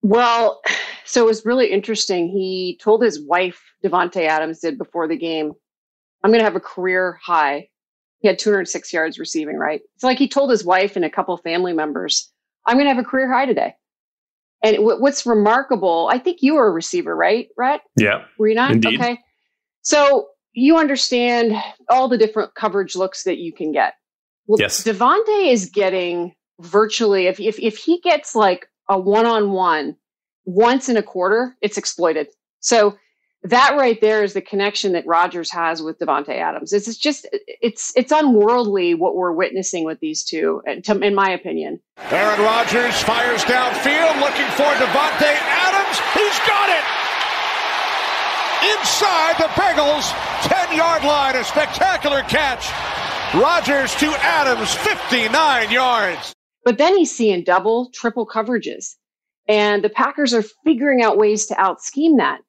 Well, 0.00 0.62
so 1.04 1.22
it 1.22 1.26
was 1.26 1.44
really 1.44 1.70
interesting. 1.70 2.30
He 2.30 2.78
told 2.82 3.02
his 3.02 3.20
wife, 3.22 3.60
Davante 3.84 4.26
Adams, 4.26 4.60
did 4.60 4.78
before 4.78 5.06
the 5.06 5.18
game, 5.18 5.52
"I'm 6.24 6.30
going 6.30 6.40
to 6.40 6.46
have 6.46 6.56
a 6.56 6.60
career 6.60 7.20
high." 7.22 7.68
He 8.20 8.28
had 8.28 8.38
206 8.38 8.90
yards 8.90 9.18
receiving. 9.18 9.58
Right? 9.58 9.82
It's 9.96 10.02
like 10.02 10.16
he 10.16 10.28
told 10.28 10.50
his 10.50 10.64
wife 10.64 10.96
and 10.96 11.04
a 11.04 11.10
couple 11.10 11.36
family 11.36 11.74
members, 11.74 12.32
"I'm 12.64 12.76
going 12.76 12.86
to 12.88 12.94
have 12.94 13.04
a 13.04 13.06
career 13.06 13.30
high 13.30 13.44
today." 13.44 13.74
And 14.64 14.76
w- 14.76 14.98
what's 14.98 15.26
remarkable, 15.26 16.08
I 16.10 16.18
think 16.18 16.38
you 16.40 16.54
were 16.54 16.68
a 16.68 16.72
receiver, 16.72 17.14
right, 17.14 17.48
Rhett? 17.58 17.82
Yeah. 17.96 18.24
Were 18.38 18.48
you 18.48 18.54
not? 18.54 18.70
Indeed. 18.70 18.98
Okay. 18.98 19.18
So 19.82 20.28
you 20.52 20.76
understand 20.76 21.54
all 21.88 22.08
the 22.08 22.18
different 22.18 22.54
coverage 22.54 22.96
looks 22.96 23.24
that 23.24 23.38
you 23.38 23.52
can 23.52 23.72
get. 23.72 23.94
Well, 24.46 24.58
Yes. 24.60 24.82
Davante 24.82 25.52
is 25.52 25.70
getting 25.70 26.34
virtually, 26.60 27.26
if, 27.26 27.38
if, 27.40 27.58
if 27.58 27.76
he 27.76 28.00
gets 28.00 28.34
like 28.34 28.66
a 28.88 28.98
one 28.98 29.26
on 29.26 29.52
one 29.52 29.96
once 30.44 30.88
in 30.88 30.96
a 30.96 31.02
quarter, 31.02 31.56
it's 31.60 31.78
exploited. 31.78 32.28
So 32.60 32.96
that 33.44 33.76
right 33.78 33.98
there 34.00 34.22
is 34.22 34.34
the 34.34 34.42
connection 34.42 34.92
that 34.92 35.06
Rodgers 35.06 35.50
has 35.52 35.82
with 35.82 35.98
Davante 35.98 36.36
Adams. 36.36 36.72
It's 36.72 36.96
just, 36.96 37.26
it's, 37.46 37.92
it's 37.96 38.12
unworldly 38.12 38.94
what 38.94 39.16
we're 39.16 39.32
witnessing 39.32 39.84
with 39.84 40.00
these 40.00 40.24
two, 40.24 40.62
in 40.66 41.14
my 41.14 41.30
opinion. 41.30 41.80
Aaron 42.10 42.40
Rodgers 42.40 43.00
fires 43.02 43.42
downfield 43.44 44.20
looking 44.20 44.50
for 44.56 44.68
Davante 44.76 45.32
Adams. 45.40 45.98
He's 46.12 46.38
got 46.46 46.68
it! 46.68 46.84
Inside 48.76 49.36
the 49.38 49.48
Bengals 49.56 50.12
10 50.42 50.76
yard 50.76 51.04
line, 51.04 51.36
a 51.36 51.44
spectacular 51.44 52.22
catch. 52.22 52.70
Rodgers 53.34 53.94
to 53.96 54.06
Adams, 54.20 54.74
59 54.74 55.70
yards. 55.70 56.34
But 56.64 56.78
then 56.78 56.96
he's 56.96 57.14
seeing 57.14 57.44
double, 57.44 57.90
triple 57.94 58.26
coverages. 58.26 58.96
And 59.46 59.84
the 59.84 59.88
Packers 59.90 60.34
are 60.34 60.44
figuring 60.64 61.02
out 61.02 61.16
ways 61.16 61.46
to 61.46 61.60
out 61.60 61.80
scheme 61.80 62.16
that. 62.18 62.40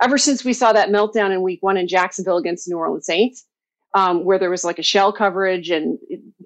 Ever 0.00 0.18
since 0.18 0.44
we 0.44 0.52
saw 0.52 0.72
that 0.72 0.90
meltdown 0.90 1.32
in 1.32 1.42
week 1.42 1.62
one 1.62 1.76
in 1.76 1.88
Jacksonville 1.88 2.36
against 2.36 2.66
the 2.66 2.74
New 2.74 2.78
Orleans 2.78 3.06
Saints, 3.06 3.44
um, 3.94 4.24
where 4.24 4.38
there 4.38 4.50
was 4.50 4.64
like 4.64 4.78
a 4.78 4.82
shell 4.82 5.12
coverage 5.12 5.70
and 5.70 5.98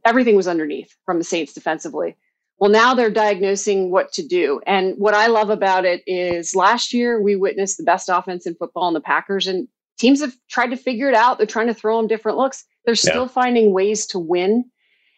everything 0.05 0.37
was 0.37 0.49
underneath 0.49 0.95
from 1.05 1.19
the 1.19 1.25
Saints 1.25 1.53
defensively. 1.53 2.17
Well, 2.59 2.71
now 2.71 2.95
they're 2.95 3.11
diagnosing 3.11 3.91
what 3.91 4.13
to 4.13 4.27
do. 4.27 4.61
And 4.67 4.95
what 4.97 5.15
I 5.15 5.27
love 5.27 5.51
about 5.51 5.85
it 5.85 6.03
is 6.07 6.55
last 6.55 6.93
year 6.93 7.21
we 7.21 7.35
witnessed 7.35 7.77
the 7.77 7.83
best 7.83 8.09
offense 8.09 8.47
in 8.47 8.55
football 8.55 8.89
in 8.89 8.95
the 8.95 9.01
Packers, 9.01 9.47
and 9.47 9.69
teams 9.99 10.21
have 10.21 10.35
tried 10.49 10.69
to 10.71 10.77
figure 10.77 11.09
it 11.09 11.15
out. 11.15 11.39
They're 11.39 11.47
trying 11.47 11.69
to 11.69 11.75
throw 11.75 11.97
them 11.97 12.07
different 12.09 12.39
looks. 12.39 12.65
They're 12.85 12.95
Yeah. 12.95 13.11
still 13.13 13.29
finding 13.29 13.73
ways 13.73 14.07
to 14.07 14.19
win. 14.19 14.65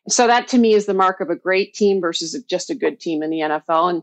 So 0.09 0.27
that 0.27 0.49
to 0.49 0.59
me 0.59 0.75
is 0.75 0.87
the 0.87 0.95
mark 0.95 1.21
of 1.21 1.31
a 1.31 1.37
great 1.37 1.73
team 1.75 2.01
versus 2.01 2.37
just 2.49 2.69
a 2.71 2.75
good 2.75 3.01
team 3.01 3.23
in 3.23 3.31
the 3.31 3.41
NFL. 3.41 3.89
And 3.89 4.03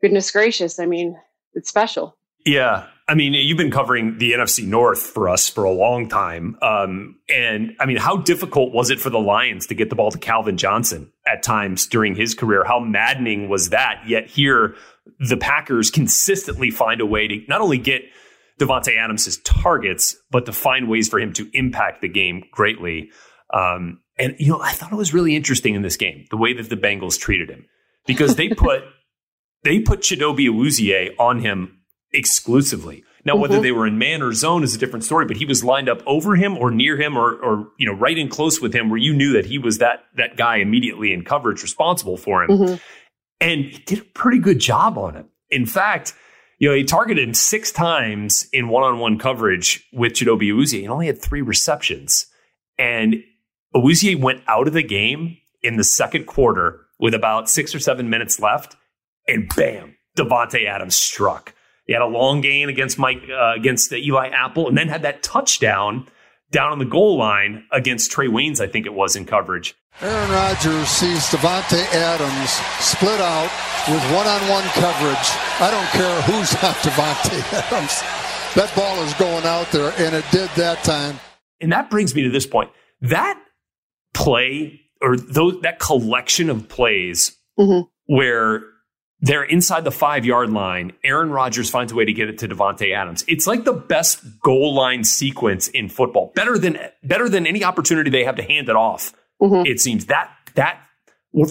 goodness 0.00 0.30
gracious, 0.30 0.78
I 0.78 0.86
mean, 0.86 1.16
it's 1.54 1.68
special. 1.68 2.16
Yeah. 2.46 2.86
I 3.08 3.14
mean, 3.14 3.34
you've 3.34 3.58
been 3.58 3.70
covering 3.70 4.18
the 4.18 4.32
NFC 4.32 4.66
North 4.66 5.00
for 5.00 5.28
us 5.28 5.48
for 5.48 5.64
a 5.64 5.70
long 5.70 6.08
time. 6.08 6.56
Um, 6.62 7.16
and 7.28 7.74
I 7.80 7.86
mean, 7.86 7.96
how 7.96 8.18
difficult 8.18 8.72
was 8.72 8.90
it 8.90 9.00
for 9.00 9.10
the 9.10 9.18
Lions 9.18 9.66
to 9.66 9.74
get 9.74 9.90
the 9.90 9.96
ball 9.96 10.10
to 10.10 10.18
Calvin 10.18 10.56
Johnson 10.56 11.10
at 11.26 11.42
times 11.42 11.86
during 11.86 12.14
his 12.14 12.34
career? 12.34 12.64
How 12.64 12.78
maddening 12.80 13.48
was 13.48 13.70
that? 13.70 14.02
Yet 14.06 14.28
here, 14.28 14.76
the 15.20 15.36
Packers 15.38 15.90
consistently 15.90 16.70
find 16.70 17.00
a 17.00 17.06
way 17.06 17.26
to 17.28 17.42
not 17.48 17.60
only 17.60 17.78
get 17.78 18.02
Davante 18.58 18.96
Adams' 18.96 19.38
targets, 19.44 20.16
but 20.30 20.46
to 20.46 20.52
find 20.52 20.88
ways 20.88 21.08
for 21.08 21.18
him 21.20 21.32
to 21.34 21.48
impact 21.52 22.00
the 22.02 22.08
game 22.08 22.44
greatly. 22.52 23.10
Um, 23.54 24.00
and, 24.18 24.34
you 24.38 24.48
know, 24.48 24.60
I 24.60 24.72
thought 24.72 24.92
it 24.92 24.96
was 24.96 25.14
really 25.14 25.36
interesting 25.36 25.74
in 25.74 25.82
this 25.82 25.96
game, 25.96 26.24
the 26.30 26.36
way 26.36 26.52
that 26.54 26.68
the 26.68 26.76
Bengals 26.76 27.18
treated 27.18 27.48
him, 27.50 27.66
because 28.06 28.36
they 28.36 28.48
put 28.64 28.82
they 29.64 29.80
put 29.80 30.00
Chidobe 30.00 30.48
Awuzie 30.48 31.10
on 31.18 31.40
him 31.40 31.80
exclusively. 32.12 33.02
Now, 33.24 33.36
whether 33.36 33.58
Mhm. 33.58 33.62
they 33.62 33.72
were 33.72 33.86
in 33.86 33.98
man 33.98 34.22
or 34.22 34.32
zone 34.32 34.62
is 34.62 34.74
a 34.74 34.78
different 34.78 35.04
story, 35.04 35.26
but 35.26 35.36
he 35.36 35.44
was 35.44 35.64
lined 35.64 35.88
up 35.88 36.02
over 36.06 36.36
him 36.36 36.56
or 36.56 36.70
near 36.70 36.96
him 36.96 37.16
or, 37.16 37.32
or 37.42 37.68
you 37.78 37.86
know, 37.86 37.92
right 37.92 38.16
in 38.16 38.28
close 38.28 38.60
with 38.60 38.72
him 38.74 38.88
where 38.88 38.98
you 38.98 39.12
knew 39.12 39.32
that 39.32 39.46
he 39.46 39.58
was 39.58 39.78
that, 39.78 40.04
that 40.16 40.36
guy 40.36 40.56
immediately 40.56 41.12
in 41.12 41.24
coverage 41.24 41.62
responsible 41.62 42.16
for 42.16 42.44
him. 42.44 42.50
Mhm. 42.50 42.80
And 43.40 43.64
he 43.64 43.78
did 43.84 43.98
a 44.00 44.04
pretty 44.04 44.38
good 44.38 44.58
job 44.60 44.96
on 44.96 45.16
it. 45.16 45.26
In 45.50 45.66
fact, 45.66 46.14
you 46.58 46.68
know, 46.68 46.74
he 46.74 46.84
targeted 46.84 47.26
him 47.26 47.34
six 47.34 47.70
times 47.70 48.48
in 48.52 48.68
one-on-one 48.68 49.18
coverage 49.18 49.86
with 49.92 50.12
Chidobe 50.12 50.52
Awuzie 50.52 50.82
and 50.82 50.90
only 50.90 51.06
had 51.06 51.20
three 51.20 51.42
receptions. 51.42 52.26
And 52.76 53.22
Awuzie 53.74 54.18
went 54.18 54.42
out 54.48 54.66
of 54.66 54.74
the 54.74 54.82
game 54.82 55.38
in 55.62 55.76
the 55.76 55.84
second 55.84 56.26
quarter 56.26 56.80
with 56.98 57.14
about 57.14 57.48
six 57.48 57.74
or 57.74 57.78
seven 57.78 58.10
minutes 58.10 58.40
left, 58.40 58.76
and 59.28 59.48
bam, 59.54 59.96
Davante 60.16 60.66
Adams 60.66 60.96
struck. 60.96 61.54
He 61.86 61.92
had 61.92 62.02
a 62.02 62.06
long 62.06 62.40
gain 62.40 62.68
against 62.68 62.98
Mike 62.98 63.22
uh, 63.30 63.54
against 63.54 63.92
Eli 63.92 64.28
Apple, 64.28 64.68
and 64.68 64.76
then 64.76 64.88
had 64.88 65.02
that 65.02 65.22
touchdown 65.22 66.08
down 66.50 66.72
on 66.72 66.78
the 66.78 66.84
goal 66.84 67.18
line 67.18 67.64
against 67.72 68.10
Trae 68.10 68.28
Waynes, 68.28 68.60
I 68.60 68.66
think 68.66 68.86
it 68.86 68.94
was 68.94 69.16
in 69.16 69.24
coverage. 69.24 69.74
Aaron 70.00 70.30
Rodgers 70.30 70.88
sees 70.88 71.24
Davante 71.28 71.82
Adams 71.92 72.50
split 72.84 73.20
out 73.20 73.50
with 73.88 74.02
one-on-one 74.14 74.64
coverage. 74.74 75.28
I 75.60 75.70
don't 75.70 75.88
care 75.90 76.22
who's 76.22 76.54
on 76.62 76.74
Davante 76.84 77.52
Adams. 77.52 78.02
That 78.54 78.72
ball 78.74 79.02
is 79.02 79.12
going 79.14 79.44
out 79.44 79.70
there, 79.72 79.92
and 79.98 80.14
it 80.14 80.24
did 80.30 80.48
that 80.50 80.82
time. 80.84 81.18
And 81.60 81.72
that 81.72 81.90
brings 81.90 82.14
me 82.14 82.22
to 82.22 82.30
this 82.30 82.46
point. 82.46 82.70
That 83.00 83.40
play 84.14 84.80
or 85.00 85.16
those 85.16 85.60
that 85.62 85.78
collection 85.78 86.50
of 86.50 86.68
plays 86.68 87.36
mm-hmm. 87.58 87.86
where 88.12 88.62
they're 89.20 89.44
inside 89.44 89.84
the 89.84 89.90
five 89.90 90.24
yard 90.24 90.50
line, 90.50 90.92
Aaron 91.02 91.30
Rodgers 91.30 91.70
finds 91.70 91.92
a 91.92 91.94
way 91.94 92.04
to 92.04 92.12
get 92.12 92.28
it 92.28 92.38
to 92.38 92.48
Davante 92.48 92.94
Adams. 92.94 93.24
It's 93.26 93.46
like 93.46 93.64
the 93.64 93.72
best 93.72 94.40
goal 94.40 94.74
line 94.74 95.04
sequence 95.04 95.68
in 95.68 95.88
football. 95.88 96.32
Better 96.34 96.56
than 96.56 96.78
better 97.02 97.28
than 97.28 97.46
any 97.46 97.64
opportunity 97.64 98.10
they 98.10 98.24
have 98.24 98.36
to 98.36 98.42
hand 98.42 98.68
it 98.68 98.76
off. 98.76 99.12
Mm-hmm. 99.40 99.66
It 99.66 99.80
seems 99.80 100.06
that 100.06 100.30
that 100.54 100.80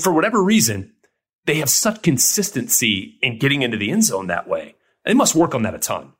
for 0.01 0.13
whatever 0.13 0.41
reason, 0.41 0.93
they 1.45 1.55
have 1.55 1.69
such 1.69 2.01
consistency 2.01 3.17
in 3.21 3.37
getting 3.39 3.61
into 3.61 3.77
the 3.77 3.91
end 3.91 4.03
zone 4.03 4.27
that 4.27 4.47
way. 4.47 4.75
They 5.05 5.13
must 5.13 5.35
work 5.35 5.55
on 5.55 5.63
that 5.63 5.75
a 5.75 5.79
ton. 5.79 6.13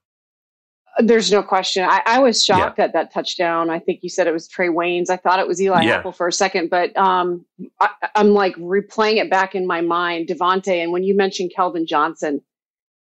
There's 0.99 1.31
no 1.31 1.43
question. 1.43 1.83
I, 1.83 2.01
I 2.05 2.19
was 2.19 2.43
shocked 2.43 2.79
at 2.79 2.93
that 2.93 3.13
touchdown. 3.13 3.69
I 3.69 3.79
think 3.79 3.99
you 4.01 4.09
said 4.09 4.25
it 4.27 4.33
was 4.33 4.47
Trae 4.49 4.73
Waynes. 4.73 5.09
I 5.09 5.17
thought 5.17 5.39
it 5.39 5.47
was 5.47 5.61
Eli 5.61 5.83
Yeah. 5.83 5.97
Apple 5.97 6.11
for 6.11 6.27
a 6.27 6.31
second, 6.31 6.69
but 6.71 6.95
um, 6.97 7.45
I, 7.79 7.89
I'm 8.15 8.29
like 8.29 8.55
replaying 8.55 9.17
it 9.17 9.29
back 9.29 9.53
in 9.53 9.67
my 9.67 9.81
mind, 9.81 10.27
Davante. 10.27 10.81
And 10.81 10.91
when 10.91 11.03
you 11.03 11.15
mentioned 11.15 11.51
Calvin 11.55 11.85
Johnson, 11.85 12.41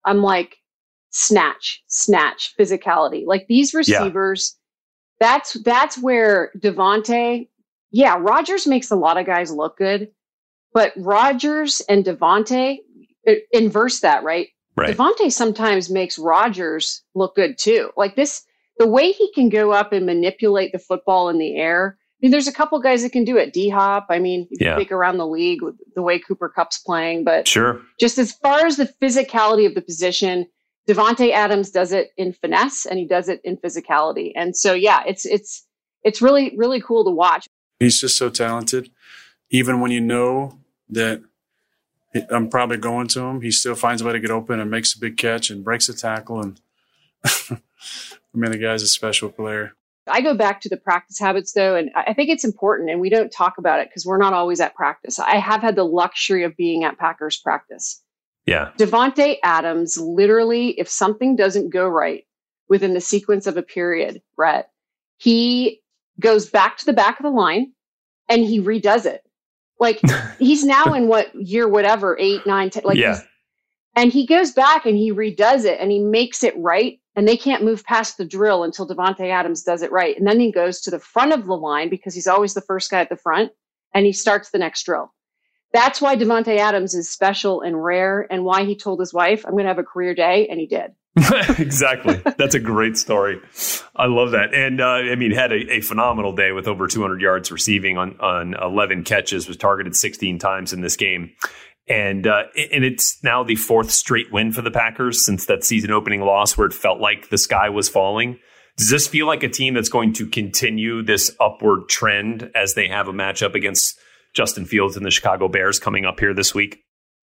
I'm 0.04 0.22
like, 0.24 0.58
snatch, 1.12 1.84
snatch, 1.88 2.54
physicality. 2.60 3.24
Like 3.26 3.46
these 3.48 3.72
Yeah. 3.74 3.78
receivers, 3.78 4.58
that's 5.20 5.54
that's 5.64 5.98
where 5.98 6.52
Davante. 6.60 7.48
yeah, 7.92 8.18
Rodgers 8.20 8.68
makes 8.68 8.92
a 8.92 8.96
lot 8.96 9.18
of 9.18 9.26
guys 9.26 9.52
look 9.52 9.78
good, 9.78 10.10
but 10.74 10.92
Rodgers 10.98 11.82
and 11.88 12.04
Davante 12.04 12.80
uh, 13.28 13.34
inverse 13.52 14.02
that, 14.02 14.24
right? 14.24 14.48
Right. 14.76 14.96
Davante 14.96 15.32
sometimes 15.32 15.90
makes 15.90 16.18
Rodgers 16.20 17.02
look 17.14 17.36
good 17.36 17.58
too. 17.58 17.92
Like 17.96 18.16
this, 18.16 18.44
the 18.78 18.88
way 18.88 19.12
he 19.12 19.32
can 19.34 19.50
go 19.50 19.72
up 19.72 19.94
and 19.94 20.06
manipulate 20.06 20.72
the 20.74 20.80
football 20.80 21.30
in 21.30 21.38
the 21.38 21.56
air. 21.56 21.98
I 22.00 22.18
mean, 22.22 22.32
there's 22.32 22.48
a 22.48 22.54
couple 22.54 22.80
guys 22.82 23.04
that 23.04 23.12
can 23.12 23.24
do 23.24 23.38
it. 23.38 23.54
D 23.54 23.70
Hop. 23.70 24.08
I 24.10 24.20
mean, 24.20 24.48
you 24.52 24.58
Yeah. 24.68 24.76
think 24.78 24.92
around 24.92 25.18
the 25.18 25.28
league 25.28 25.62
with 25.62 25.76
the 25.96 26.02
way 26.02 26.20
Cooper 26.20 26.50
Kupp's 26.50 26.78
playing, 26.80 27.24
but 27.24 27.48
Sure. 27.48 27.82
just 28.00 28.18
as 28.18 28.32
far 28.34 28.66
as 28.66 28.78
the 28.78 28.90
physicality 29.02 29.66
of 29.66 29.76
the 29.76 29.82
position, 29.82 30.46
Davante 30.88 31.32
Adams 31.32 31.72
does 31.72 31.92
it 31.92 32.12
in 32.18 32.34
finesse 32.34 32.86
and 32.86 33.00
he 33.00 33.06
does 33.08 33.30
it 33.30 33.42
in 33.44 33.58
physicality. 33.58 34.32
And 34.36 34.56
so, 34.58 34.74
yeah, 34.74 35.04
it's 35.08 35.26
it's 35.26 35.66
it's 36.04 36.22
really 36.22 36.54
really 36.58 36.82
cool 36.82 37.04
to 37.06 37.12
watch. 37.12 37.48
He's 37.80 38.00
just 38.00 38.18
so 38.18 38.30
talented. 38.30 38.90
Even 39.52 39.80
when 39.80 39.92
you 39.92 40.02
know 40.02 40.60
that 40.90 41.22
I'm 42.30 42.50
probably 42.50 42.78
going 42.78 43.08
to 43.10 43.22
him, 43.22 43.42
he 43.42 43.52
still 43.52 43.76
finds 43.76 44.02
a 44.02 44.06
way 44.06 44.14
to 44.14 44.20
get 44.20 44.32
open 44.32 44.60
and 44.60 44.72
makes 44.72 44.96
a 44.96 45.00
big 45.00 45.18
catch 45.18 45.50
and 45.50 45.64
breaks 45.64 45.90
a 45.90 45.94
tackle. 45.94 46.42
And 46.42 46.62
I 47.26 47.58
mean, 48.34 48.52
the 48.52 48.58
guy's 48.58 48.84
a 48.84 48.88
special 48.88 49.30
player. 49.30 49.74
I 50.08 50.22
go 50.22 50.36
back 50.36 50.62
to 50.62 50.70
the 50.70 50.78
practice 50.78 51.18
habits 51.20 51.54
though, 51.54 51.76
and 51.76 51.90
I 51.96 52.04
I 52.08 52.14
think 52.14 52.30
it's 52.30 52.44
important, 52.44 52.90
and 52.92 53.02
we 53.02 53.10
don't 53.10 53.32
talk 53.32 53.58
about 53.58 53.80
it 53.80 53.90
because 53.90 54.06
we're 54.06 54.18
not 54.18 54.34
always 54.34 54.60
at 54.60 54.76
practice. 54.76 55.20
I 55.20 55.38
have 55.38 55.62
had 55.62 55.76
the 55.76 55.84
luxury 55.84 56.44
of 56.44 56.56
being 56.56 56.84
at 56.84 57.00
Packers 57.00 57.38
practice. 57.38 58.02
Yeah. 58.46 58.72
Davante 58.78 59.38
Adams, 59.44 59.98
literally, 59.98 60.80
if 60.80 60.88
something 60.88 61.36
doesn't 61.36 61.72
go 61.72 61.88
right 61.88 62.26
within 62.70 62.94
the 62.94 63.02
sequence 63.02 63.48
of 63.48 63.58
a 63.58 63.64
period, 63.64 64.22
Brett, 64.36 64.70
he 65.18 65.82
goes 66.20 66.48
back 66.50 66.78
to 66.78 66.86
the 66.86 66.94
back 66.94 67.20
of 67.20 67.24
the 67.24 67.32
line 67.32 67.74
and 68.30 68.44
he 68.44 68.62
redoes 68.62 69.06
it. 69.06 69.25
Like 69.80 70.00
he's 70.40 70.64
now 70.64 70.94
in 70.94 71.08
what 71.08 71.34
year, 71.36 71.68
whatever, 71.68 72.18
eight, 72.20 72.46
nine, 72.46 72.70
ten, 72.70 72.84
like, 72.86 72.98
yeah. 72.98 73.22
and 73.96 74.12
he 74.12 74.26
goes 74.26 74.52
back 74.52 74.86
and 74.86 74.98
he 74.98 75.12
redoes 75.12 75.66
it 75.66 75.80
and 75.80 75.92
he 75.92 76.00
makes 76.00 76.44
it 76.44 76.54
right. 76.58 77.00
And 77.18 77.28
they 77.28 77.38
can't 77.38 77.64
move 77.64 77.86
past 77.86 78.18
the 78.18 78.26
drill 78.26 78.64
until 78.66 78.86
Davante 78.86 79.30
Adams 79.30 79.64
does 79.64 79.82
it 79.82 79.92
right. 79.92 80.18
And 80.18 80.28
then 80.28 80.38
he 80.38 80.52
goes 80.52 80.82
to 80.82 80.92
the 80.92 81.00
front 81.00 81.32
of 81.32 81.46
the 81.46 81.56
line 81.56 81.88
because 81.88 82.14
he's 82.14 82.28
always 82.28 82.54
the 82.54 82.62
first 82.62 82.92
guy 82.92 83.00
at 83.00 83.10
the 83.10 83.16
front 83.16 83.54
and 83.94 84.06
he 84.06 84.12
starts 84.12 84.50
the 84.50 84.58
next 84.58 84.84
drill. 84.84 85.14
That's 85.72 86.02
why 86.02 86.18
Davante 86.18 86.58
Adams 86.58 86.94
is 86.94 87.10
special 87.10 87.62
and 87.62 87.82
rare 87.82 88.28
and 88.30 88.44
why 88.44 88.66
he 88.66 88.76
told 88.76 89.00
his 89.00 89.14
wife, 89.14 89.46
I'm 89.46 89.54
going 89.54 89.64
to 89.64 89.70
have 89.70 89.80
a 89.80 89.84
career 89.84 90.14
day. 90.14 90.48
And 90.48 90.60
he 90.60 90.68
did. 90.68 90.92
exactly. 91.60 92.22
That's 92.38 92.56
a 92.56 92.60
great 92.60 92.98
story. 92.98 93.40
I 93.96 94.08
love 94.08 94.32
that. 94.32 94.54
And 94.54 94.82
uh, 94.82 94.86
I 94.86 95.16
mean, 95.16 95.32
had 95.32 95.52
a, 95.52 95.76
a 95.76 95.82
phenomenal 95.82 96.34
day 96.34 96.52
with 96.52 96.68
over 96.68 96.88
200 96.88 97.22
yards 97.22 97.52
receiving 97.52 97.98
on 97.98 98.20
on 98.20 98.54
11 98.56 99.04
catches. 99.04 99.48
Was 99.48 99.56
targeted 99.56 99.96
16 99.96 100.40
times 100.40 100.74
in 100.74 100.82
this 100.82 100.98
game, 100.98 101.32
and 101.88 102.28
uh, 102.28 102.44
and 102.72 102.84
it's 102.84 103.24
now 103.24 103.44
the 103.44 103.56
fourth 103.56 103.92
straight 103.92 104.32
win 104.32 104.52
for 104.52 104.62
the 104.62 104.72
Packers 104.72 105.26
since 105.26 105.46
that 105.46 105.64
season 105.64 105.92
opening 105.92 106.22
loss 106.22 106.58
where 106.58 106.68
it 106.68 106.74
felt 106.74 107.00
like 107.00 107.30
the 107.30 107.38
sky 107.38 107.70
was 107.70 107.88
falling. 107.88 108.38
Does 108.78 108.90
this 108.90 109.08
feel 109.08 109.26
like 109.26 109.44
a 109.44 109.48
team 109.50 109.74
that's 109.74 109.88
going 109.88 110.12
to 110.14 110.28
continue 110.28 111.02
this 111.02 111.34
upward 111.40 111.88
trend 111.88 112.52
as 112.56 112.74
they 112.74 112.90
have 112.90 113.08
a 113.08 113.14
matchup 113.14 113.56
against 113.56 113.98
Justin 114.34 114.66
Fields 114.66 114.98
and 114.98 115.06
the 115.06 115.12
Chicago 115.12 115.48
Bears 115.48 115.80
coming 115.80 116.04
up 116.04 116.20
here 116.20 116.34
this 116.34 116.54
week? 116.54 116.82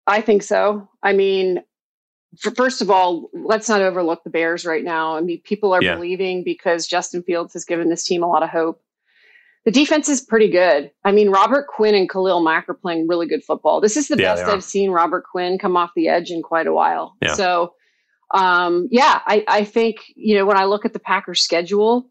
I 0.08 0.22
think 0.22 0.44
so. 0.44 0.88
I 1.04 1.12
mean, 1.12 1.62
first 2.56 2.82
of 2.82 2.90
all, 2.90 3.30
let's 3.34 3.68
not 3.70 3.82
overlook 3.82 4.24
the 4.24 4.30
Bears 4.30 4.66
right 4.66 4.84
now. 4.84 5.18
I 5.18 5.22
mean, 5.22 5.42
people 5.44 5.74
are 5.74 5.84
Yeah. 5.84 5.96
believing 5.96 6.44
because 6.44 6.88
Justin 6.88 7.24
Fields 7.24 7.54
has 7.54 7.66
given 7.66 7.90
this 7.90 8.06
team 8.06 8.24
a 8.24 8.28
lot 8.28 8.44
of 8.44 8.50
hope. 8.50 8.82
The 9.66 9.72
defense 9.72 10.10
is 10.10 10.22
pretty 10.22 10.50
good. 10.50 10.90
I 11.04 11.12
mean, 11.12 11.30
Robert 11.30 11.68
Quinn 11.68 11.94
and 11.94 12.10
Khalil 12.10 12.42
Mack 12.42 12.68
are 12.68 12.74
playing 12.74 13.08
really 13.08 13.28
good 13.28 13.44
football. 13.44 13.80
This 13.80 13.96
is 13.96 14.08
the 14.08 14.18
Yeah, 14.18 14.34
best. 14.36 14.48
I've 14.48 14.64
seen 14.64 14.90
Robert 14.92 15.24
Quinn 15.32 15.60
come 15.60 15.78
off 15.78 15.92
the 15.96 16.08
edge 16.08 16.32
in 16.32 16.42
quite 16.42 16.66
a 16.66 16.74
while. 16.74 17.16
Yeah. 17.22 17.34
So, 17.36 17.76
um, 18.34 18.88
yeah, 18.92 19.20
I, 19.26 19.44
I 19.48 19.64
think, 19.64 19.98
you 20.16 20.36
know, 20.36 20.46
when 20.46 20.58
I 20.58 20.66
look 20.66 20.86
at 20.86 20.94
the 20.94 21.00
Packers 21.00 21.42
schedule, 21.42 22.10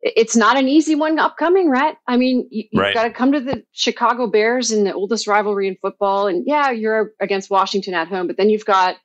it's 0.00 0.34
not 0.36 0.56
an 0.56 0.68
easy 0.68 0.94
one 0.94 1.18
upcoming, 1.18 1.68
right? 1.68 1.96
I 2.06 2.16
mean, 2.16 2.48
you, 2.50 2.64
you've 2.72 2.80
Right. 2.80 2.94
got 2.94 3.04
to 3.04 3.10
come 3.10 3.32
to 3.32 3.40
the 3.40 3.62
Chicago 3.72 4.26
Bears 4.26 4.70
in 4.72 4.84
the 4.84 4.94
oldest 4.94 5.26
rivalry 5.26 5.68
in 5.68 5.76
football. 5.82 6.28
And 6.28 6.44
yeah, 6.46 6.70
you're 6.70 7.12
against 7.20 7.50
Washington 7.50 7.92
at 7.92 8.08
home, 8.08 8.26
but 8.26 8.38
then 8.38 8.48
you've 8.48 8.64
got, 8.64 8.96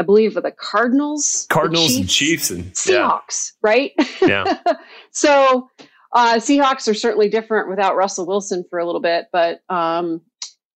I 0.00 0.02
believe, 0.02 0.34
with 0.34 0.44
the 0.44 0.50
Cardinals, 0.50 1.46
the 1.48 1.54
Cardinals 1.54 1.94
and 1.94 2.08
Chiefs, 2.08 2.48
Chiefs 2.48 2.50
and 2.50 2.64
yeah, 2.64 3.02
Seahawks, 3.20 3.52
right? 3.62 3.92
yeah. 4.22 4.58
so 5.10 5.68
uh, 6.12 6.36
Seahawks 6.36 6.88
are 6.88 6.94
certainly 6.94 7.28
different 7.28 7.68
without 7.68 7.96
Russell 7.96 8.26
Wilson 8.26 8.64
for 8.70 8.78
a 8.78 8.86
little 8.86 9.02
bit, 9.02 9.26
but 9.30 9.60
um, 9.68 10.22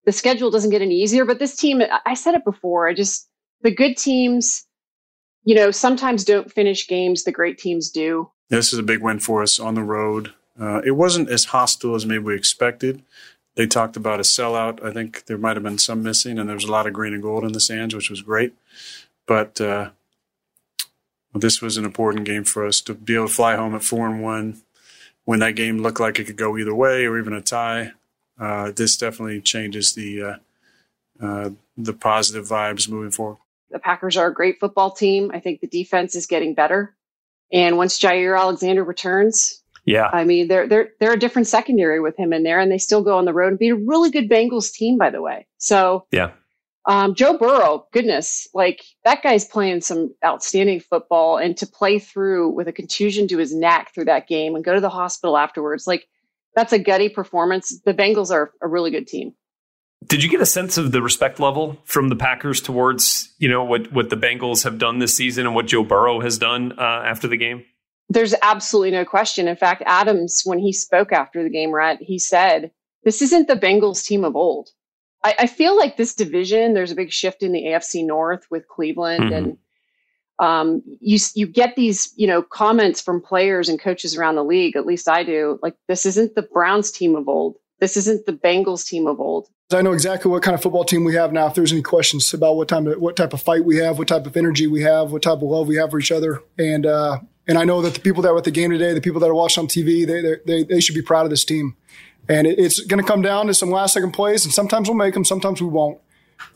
the 0.05 0.13
schedule 0.13 0.51
doesn't 0.51 0.71
get 0.71 0.83
any 0.83 0.97
easier. 1.01 1.25
But 1.25 1.39
this 1.39 1.57
team, 1.57 1.81
I- 1.81 2.01
I 2.05 2.15
said 2.15 2.35
it 2.35 2.45
before, 2.45 2.87
I 2.87 2.93
just 2.93 3.29
the 3.63 3.71
good 3.71 3.97
teams, 3.97 4.67
you 5.45 5.55
know, 5.55 5.71
sometimes 5.71 6.23
don't 6.25 6.53
finish 6.53 6.87
games. 6.87 7.25
The 7.25 7.33
great 7.33 7.57
teams 7.57 7.91
do. 7.91 8.31
This 8.51 8.75
is 8.75 8.79
a 8.79 8.83
big 8.83 9.01
win 9.01 9.21
for 9.21 9.43
us 9.43 9.59
on 9.59 9.75
the 9.75 9.83
road. 9.83 10.35
Uh, 10.61 10.83
it 10.85 10.93
wasn't 10.93 11.31
as 11.31 11.47
hostile 11.47 11.95
as 11.95 12.05
maybe 12.05 12.25
we 12.25 12.35
expected. 12.37 13.03
They 13.57 13.67
talked 13.67 13.97
about 13.97 14.21
a 14.21 14.25
sellout. 14.25 14.85
I 14.85 14.93
think 14.93 15.27
there 15.27 15.39
might 15.39 15.57
have 15.57 15.63
been 15.63 15.79
some 15.79 16.03
missing, 16.03 16.39
and 16.39 16.49
there 16.49 16.57
was 16.57 16.65
a 16.65 16.71
lot 16.73 16.87
of 16.87 16.93
green 16.93 17.15
and 17.15 17.23
gold 17.23 17.45
in 17.45 17.53
the 17.53 17.61
stands, 17.61 17.95
which 17.95 18.11
was 18.11 18.21
great. 18.21 18.53
But 19.27 19.61
uh, 19.61 19.91
this 21.35 21.61
was 21.61 21.77
an 21.77 21.85
important 21.85 22.25
game 22.25 22.45
for 22.45 22.67
us 22.67 22.81
to 22.83 22.95
be 22.95 23.15
able 23.15 23.29
to 23.29 23.33
fly 23.33 23.57
home 23.57 23.75
at 23.75 23.83
four 23.83 24.07
and 24.07 24.23
one. 24.23 24.63
When 25.25 25.41
that 25.41 25.57
game 25.57 25.79
looked 25.79 26.01
like 26.01 26.19
it 26.19 26.25
could 26.25 26.37
go 26.37 26.59
either 26.59 26.75
way 26.75 27.07
or 27.07 27.19
even 27.19 27.33
a 27.33 27.41
tie, 27.41 27.93
uh, 28.39 28.73
this 28.73 28.97
definitely 28.97 29.41
changes 29.41 29.95
the 29.95 30.23
uh, 30.23 30.37
uh, 31.21 31.51
the 31.77 31.95
positive 31.95 32.47
vibes 32.47 32.89
moving 32.89 33.11
forward. 33.11 33.39
The 33.71 33.79
Packers 33.79 34.17
are 34.17 34.27
a 34.27 34.35
great 34.35 34.61
football 34.61 34.91
team. 34.91 35.31
I 35.33 35.41
think 35.41 35.61
the 35.61 35.67
defense 35.67 36.15
is 36.15 36.27
getting 36.27 36.55
better. 36.55 36.95
And 37.51 37.77
once 37.77 37.99
Jaire 37.99 38.39
Alexander 38.39 38.85
returns, 38.85 39.63
Yeah. 39.87 40.11
I 40.13 40.25
mean, 40.25 40.49
they're 40.49 40.69
they're 40.69 40.91
they're 41.01 41.15
a 41.15 41.19
different 41.19 41.49
secondary 41.49 42.01
with 42.01 42.17
him 42.19 42.33
in 42.33 42.43
there, 42.43 42.61
and 42.61 42.71
they 42.71 42.79
still 42.79 43.03
go 43.03 43.17
on 43.17 43.25
the 43.25 43.33
road 43.33 43.49
and 43.49 43.59
beat 43.59 43.71
a 43.71 43.77
really 43.77 44.11
good 44.11 44.29
Bengals 44.29 44.73
team, 44.73 44.99
by 44.99 45.09
the 45.11 45.23
way. 45.23 45.47
So 45.59 46.07
Yeah. 46.11 46.33
Um, 46.87 47.15
Joe 47.15 47.39
Burrow, 47.39 47.87
goodness, 47.93 48.47
like 48.53 48.85
that 49.05 49.23
guy's 49.23 49.45
playing 49.45 49.81
some 49.81 50.15
outstanding 50.25 50.81
football, 50.81 51.39
and 51.39 51.57
to 51.57 51.67
play 51.67 51.99
through 51.99 52.51
with 52.51 52.69
a 52.69 52.73
contusion 52.73 53.27
to 53.29 53.39
his 53.39 53.55
neck 53.55 53.93
through 53.95 54.05
that 54.07 54.29
game 54.29 54.55
and 54.55 54.65
go 54.65 54.75
to 54.75 54.81
the 54.81 54.91
hospital 54.91 55.39
afterwards, 55.39 55.87
like 55.87 56.07
that's 56.55 56.73
a 56.73 56.79
gutty 56.79 57.09
performance. 57.09 57.81
The 57.85 57.95
Bengals 57.95 58.31
are 58.31 58.53
a 58.61 58.69
really 58.69 58.91
good 58.91 59.07
team. 59.07 59.35
Did 60.07 60.23
you 60.23 60.29
get 60.29 60.43
a 60.43 60.47
sense 60.47 60.77
of 60.77 60.93
the 60.93 61.01
respect 61.01 61.41
level 61.41 61.79
from 61.85 62.11
the 62.11 62.17
Packers 62.17 62.61
towards 62.61 63.33
you 63.39 63.49
know 63.49 63.65
what 63.65 63.91
what 63.93 64.11
the 64.11 64.17
Bengals 64.17 64.65
have 64.65 64.79
done 64.79 64.99
this 64.99 65.17
season 65.17 65.47
and 65.47 65.55
what 65.55 65.67
Joe 65.67 65.85
Burrow 65.85 66.21
has 66.21 66.37
done 66.37 66.73
uh, 66.79 67.03
after 67.07 67.27
the 67.27 67.39
game? 67.39 67.65
There's 68.11 68.35
absolutely 68.43 68.91
no 68.91 69.07
question. 69.07 69.49
In 69.49 69.57
fact, 69.57 69.83
Adams, 69.87 70.43
when 70.45 70.59
he 70.59 70.75
spoke 70.75 71.13
after 71.13 71.43
the 71.43 71.49
game, 71.49 71.75
Rhett, 71.75 72.03
he 72.03 72.19
said, 72.19 72.71
This 73.05 73.23
isn't 73.23 73.49
the 73.49 73.57
Bengals 73.57 74.05
team 74.05 74.25
of 74.25 74.37
old. 74.37 74.69
I, 75.25 75.35
I 75.41 75.47
feel 75.47 75.77
like 75.77 75.97
this 75.97 76.15
division, 76.15 76.75
there's 76.75 76.93
a 76.93 76.95
big 76.97 77.11
shift 77.11 77.43
in 77.43 77.53
the 77.53 77.65
AFC 77.65 78.05
North 78.07 78.47
with 78.51 78.69
Cleveland 78.69 79.31
Mhm. 79.31 79.37
and 79.37 79.59
um, 80.41 80.83
you 81.01 81.19
you 81.35 81.47
get 81.47 81.77
these 81.77 82.13
you 82.17 82.27
know 82.27 82.43
comments 82.43 83.01
from 83.01 83.21
players 83.21 83.69
and 83.69 83.81
coaches 83.81 84.17
around 84.17 84.35
the 84.35 84.45
league. 84.45 84.75
At 84.77 84.85
least 84.85 85.09
I 85.09 85.23
do. 85.23 85.59
Like 85.63 85.77
this 85.87 86.05
isn't 86.07 86.35
the 86.35 86.43
Browns 86.43 86.91
team 86.91 87.15
of 87.15 87.29
old. 87.29 87.57
This 87.81 87.97
isn't 87.97 88.27
the 88.27 88.33
Bengals 88.33 88.85
team 88.85 89.07
of 89.07 89.21
old. 89.21 89.49
I 89.73 89.81
know 89.83 89.93
exactly 89.93 90.31
what 90.31 90.43
kind 90.43 90.55
of 90.55 90.63
football 90.63 90.85
team 90.85 91.05
we 91.05 91.15
have 91.15 91.33
now. 91.33 91.47
If 91.47 91.55
there's 91.55 91.73
any 91.73 91.83
questions 91.83 92.35
about 92.35 92.57
what 92.57 92.69
time, 92.69 92.85
what 92.87 93.17
type 93.17 93.33
of 93.33 93.43
fight 93.43 93.65
we 93.65 93.77
have, 93.77 93.97
what 93.99 94.09
type 94.09 94.27
of 94.27 94.37
energy 94.37 94.67
we 94.67 94.83
have, 94.83 95.13
what 95.13 95.23
type 95.23 95.37
of 95.37 95.43
love 95.45 95.69
we 95.69 95.77
have 95.77 95.91
for 95.91 95.99
each 96.01 96.13
other, 96.13 96.43
and 96.59 96.85
uh, 96.85 97.21
and 97.47 97.57
I 97.57 97.65
know 97.65 97.81
that 97.83 97.95
the 97.95 98.01
people 98.01 98.23
that 98.23 98.33
were 98.33 98.39
at 98.39 98.45
the 98.45 98.51
game 98.51 98.71
today, 98.71 98.93
the 98.93 99.01
people 99.01 99.21
that 99.21 99.31
are 99.31 99.35
watching 99.35 99.63
on 99.63 99.69
TV, 99.69 100.05
they 100.05 100.21
they 100.21 100.37
they, 100.45 100.65
they 100.65 100.81
should 100.81 100.97
be 100.97 101.03
proud 101.03 101.25
of 101.27 101.31
this 101.31 101.45
team. 101.45 101.77
And 102.29 102.47
it, 102.47 102.59
it's 102.59 102.81
going 102.81 103.03
to 103.03 103.07
come 103.07 103.23
down 103.23 103.47
to 103.47 103.55
some 103.55 103.71
last 103.71 103.95
second 103.95 104.13
plays, 104.13 104.45
and 104.45 104.53
sometimes 104.53 104.89
we'll 104.89 104.97
make 104.97 105.15
them, 105.15 105.25
sometimes 105.25 105.61
we 105.61 105.69
won't. 105.69 105.99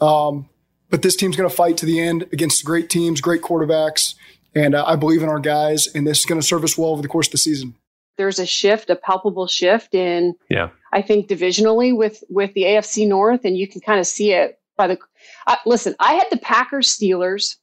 Um, 0.01 0.49
but 0.91 1.03
this 1.03 1.17
team's 1.17 1.37
going 1.37 1.49
to 1.49 1.55
fight 1.55 1.77
to 1.79 1.87
the 1.87 2.01
end 2.01 2.27
against 2.33 2.65
great 2.65 2.89
teams, 2.89 3.21
great 3.21 3.43
quarterbacks, 3.43 4.15
and 4.55 4.75
uh, 4.75 4.85
I 4.87 4.97
believe 4.97 5.23
in 5.23 5.29
our 5.29 5.41
guys, 5.41 5.87
and 5.95 6.07
this 6.07 6.21
is 6.21 6.25
going 6.25 6.41
to 6.41 6.47
serve 6.47 6.65
us 6.65 6.79
well 6.79 6.91
over 6.91 7.03
the 7.03 7.09
course 7.09 7.29
of 7.29 7.33
the 7.33 7.39
season. 7.39 7.75
There's 8.17 8.39
a 8.39 8.47
shift, 8.47 8.91
a 8.91 8.97
palpable 8.97 9.47
shift 9.47 9.95
in 9.95 10.35
Yeah. 10.51 10.71
I 10.93 11.03
think 11.03 11.29
divisionally 11.29 11.97
with 11.97 12.25
with 12.29 12.53
the 12.55 12.63
AFC 12.63 13.07
North, 13.07 13.45
and 13.45 13.57
you 13.57 13.69
can 13.69 13.81
kind 13.81 14.01
of 14.01 14.07
see 14.07 14.33
it 14.33 14.59
by 14.77 14.89
the. 14.89 14.99
Uh, 15.47 15.57
listen, 15.67 15.95
I 16.01 16.15
had 16.15 16.27
the 16.31 16.39
Packers 16.39 16.97
Steelers 16.97 17.57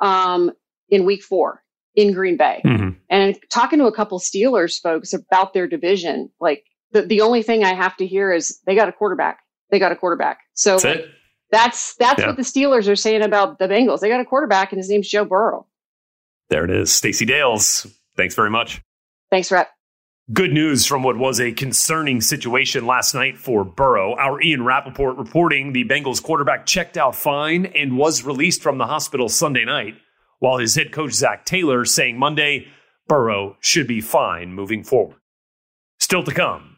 um, 0.00 0.52
in 0.90 1.04
Week 1.04 1.22
Four 1.22 1.64
in 1.94 2.12
Green 2.12 2.36
Bay, 2.36 2.60
and 3.10 3.36
talking 3.50 3.78
to 3.80 3.86
a 3.86 3.94
couple 3.94 4.20
Steelers 4.20 4.80
folks 4.80 5.12
about 5.12 5.52
their 5.52 5.66
division, 5.66 6.30
like 6.40 6.64
the 6.92 7.02
the 7.02 7.20
only 7.20 7.42
thing 7.42 7.64
I 7.64 7.74
have 7.74 7.96
to 7.98 8.06
hear 8.06 8.32
is 8.32 8.60
they 8.66 8.74
got 8.74 8.88
a 8.88 8.92
quarterback. 8.92 9.40
They 9.70 9.78
got 9.78 9.92
a 9.92 9.96
quarterback. 9.96 10.38
So 10.54 10.78
That's 10.78 10.84
it. 11.00 11.06
that's 11.50 11.94
that's 11.96 12.20
Yeah. 12.20 12.28
what 12.28 12.36
the 12.36 12.42
Steelers 12.42 12.88
are 12.90 12.96
saying 12.96 13.22
about 13.22 13.58
the 13.58 13.68
Bengals. 13.68 14.00
They 14.00 14.08
got 14.08 14.20
a 14.20 14.24
quarterback, 14.24 14.72
and 14.72 14.78
his 14.78 14.88
name's 14.88 15.08
Joe 15.08 15.24
Burrow. 15.24 15.66
There 16.48 16.64
it 16.64 16.70
is. 16.70 16.92
Stacey 16.92 17.24
Dales. 17.26 17.86
Thanks 18.16 18.34
very 18.34 18.50
much. 18.50 18.80
Thanks, 19.30 19.52
Rhett. 19.52 19.68
Good 20.32 20.52
news 20.52 20.84
from 20.84 21.02
what 21.02 21.16
was 21.18 21.40
a 21.40 21.52
concerning 21.52 22.20
situation 22.20 22.86
last 22.86 23.14
night 23.14 23.38
for 23.38 23.64
Burrow. 23.64 24.14
Our 24.16 24.40
Ian 24.42 24.62
Rapoport 24.64 25.16
reporting 25.16 25.72
the 25.72 25.84
Bengals 25.84 26.22
quarterback 26.22 26.66
checked 26.66 26.96
out 26.98 27.14
fine 27.14 27.66
and 27.66 27.96
was 27.96 28.24
released 28.24 28.62
from 28.62 28.76
the 28.78 28.86
hospital 28.86 29.28
Sunday 29.28 29.64
night, 29.64 29.94
while 30.38 30.58
his 30.58 30.74
head 30.74 30.92
coach 30.92 31.12
Zac 31.12 31.44
Taylor 31.46 31.84
saying 31.84 32.18
Monday 32.18 32.66
Burrow 33.06 33.56
should 33.60 33.86
be 33.86 34.00
fine 34.02 34.52
moving 34.52 34.84
forward. 34.84 35.16
Still 35.98 36.22
to 36.24 36.32
come, 36.32 36.77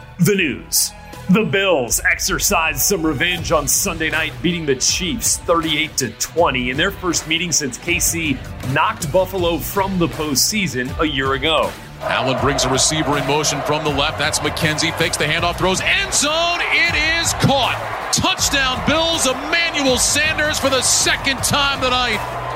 the 0.25 0.35
news. 0.35 0.91
The 1.29 1.43
Bills 1.43 1.99
exercised 2.01 2.79
some 2.79 3.03
revenge 3.03 3.51
on 3.51 3.67
Sunday 3.67 4.11
night, 4.11 4.33
beating 4.41 4.67
the 4.67 4.75
Chiefs 4.75 5.37
38 5.37 5.97
to 5.97 6.09
20 6.11 6.69
in 6.69 6.77
their 6.77 6.91
first 6.91 7.27
meeting 7.27 7.51
since 7.51 7.77
KC 7.79 8.37
knocked 8.71 9.11
Buffalo 9.11 9.57
from 9.57 9.97
the 9.97 10.07
postseason 10.07 10.95
a 10.99 11.07
year 11.07 11.33
ago. 11.33 11.71
Allen 12.01 12.39
brings 12.39 12.65
a 12.65 12.69
receiver 12.69 13.17
in 13.17 13.25
motion 13.25 13.61
from 13.61 13.83
the 13.83 13.89
left. 13.89 14.19
That's 14.19 14.39
McKenzie. 14.39 14.95
Fakes 14.97 15.17
the 15.17 15.23
handoff, 15.23 15.57
throws 15.57 15.81
end 15.81 16.13
zone. 16.13 16.59
It 16.61 17.19
is 17.19 17.33
caught. 17.35 18.11
Touchdown, 18.13 18.85
Bills. 18.85 19.25
Emmanuel 19.25 19.97
Sanders 19.97 20.59
for 20.59 20.69
the 20.69 20.81
second 20.81 21.37
time 21.37 21.81
tonight. 21.81 22.50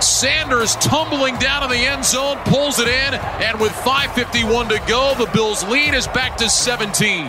Sanders 0.00 0.76
tumbling 0.76 1.36
down 1.38 1.64
in 1.64 1.70
the 1.70 1.76
end 1.76 2.04
zone, 2.04 2.38
pulls 2.44 2.78
it 2.78 2.86
in, 2.86 3.14
and 3.14 3.60
with 3.60 3.72
5.51 3.72 4.68
to 4.68 4.88
go, 4.88 5.14
the 5.18 5.28
Bills' 5.32 5.64
lead 5.64 5.92
is 5.92 6.06
back 6.06 6.36
to 6.36 6.48
17. 6.48 7.26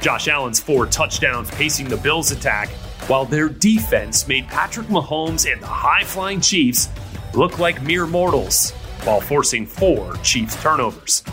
Josh 0.00 0.28
Allen's 0.28 0.60
four 0.60 0.86
touchdowns 0.86 1.50
pacing 1.50 1.88
the 1.88 1.96
Bills' 1.96 2.30
attack, 2.30 2.68
while 3.08 3.24
their 3.24 3.48
defense 3.48 4.28
made 4.28 4.46
Patrick 4.46 4.86
Mahomes 4.86 5.52
and 5.52 5.60
the 5.60 5.66
high 5.66 6.04
flying 6.04 6.40
Chiefs 6.40 6.88
look 7.34 7.58
like 7.58 7.82
mere 7.82 8.06
mortals 8.06 8.70
while 9.02 9.20
forcing 9.20 9.66
four 9.66 10.14
Chiefs 10.22 10.54
turnovers. 10.62 11.24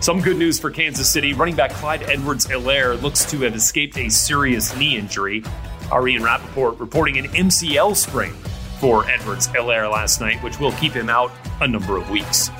Some 0.00 0.22
good 0.22 0.38
news 0.38 0.58
for 0.58 0.70
Kansas 0.70 1.10
City. 1.10 1.34
Running 1.34 1.56
back 1.56 1.72
Clyde 1.72 2.04
Edwards 2.04 2.46
Helaire 2.46 3.00
looks 3.02 3.30
to 3.30 3.40
have 3.40 3.54
escaped 3.54 3.98
a 3.98 4.08
serious 4.08 4.74
knee 4.76 4.96
injury. 4.96 5.44
Our 5.90 6.08
Ian 6.08 6.22
Rapoport 6.22 6.80
reporting 6.80 7.18
an 7.18 7.26
MCL 7.26 7.94
sprain 7.96 8.34
for 8.80 9.08
Edwards 9.10 9.48
Helaire 9.48 9.90
last 9.90 10.20
night, 10.20 10.42
which 10.42 10.58
will 10.58 10.72
keep 10.72 10.92
him 10.92 11.08
out 11.08 11.30
a 11.60 11.68
number 11.68 11.96
of 11.96 12.08
weeks. 12.10 12.50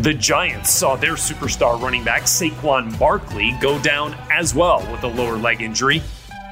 The 0.00 0.12
Giants 0.12 0.70
saw 0.70 0.96
their 0.96 1.14
superstar 1.14 1.80
running 1.80 2.04
back 2.04 2.22
Saquon 2.22 2.98
Barkley 2.98 3.56
go 3.62 3.78
down 3.80 4.14
as 4.30 4.54
well 4.54 4.80
with 4.92 5.02
a 5.04 5.08
lower 5.08 5.36
leg 5.36 5.62
injury. 5.62 6.02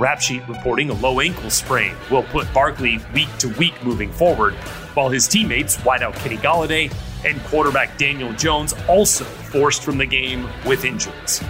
Rap 0.01 0.21
Sheet 0.21 0.49
reporting 0.49 0.91
a 0.91 0.95
low 0.95 1.21
ankle 1.21 1.51
sprain 1.51 1.95
will 2.11 2.23
put 2.23 2.53
Barkley 2.55 2.99
week 3.13 3.29
to 3.39 3.49
week 3.59 3.75
moving 3.85 4.11
forward, 4.11 4.55
while 4.95 5.09
his 5.09 5.29
teammates, 5.29 5.77
wideout 5.79 6.15
Kenny 6.17 6.39
Golladay 6.39 6.93
and 7.25 7.43
quarterback 7.45 7.97
Daniel 7.99 8.33
Jones, 8.33 8.75
also 8.89 9.25
forced 9.25 9.83
from 9.83 9.99
the 9.99 10.07
game 10.07 10.49
with 10.65 10.85
injuries. 10.85 11.43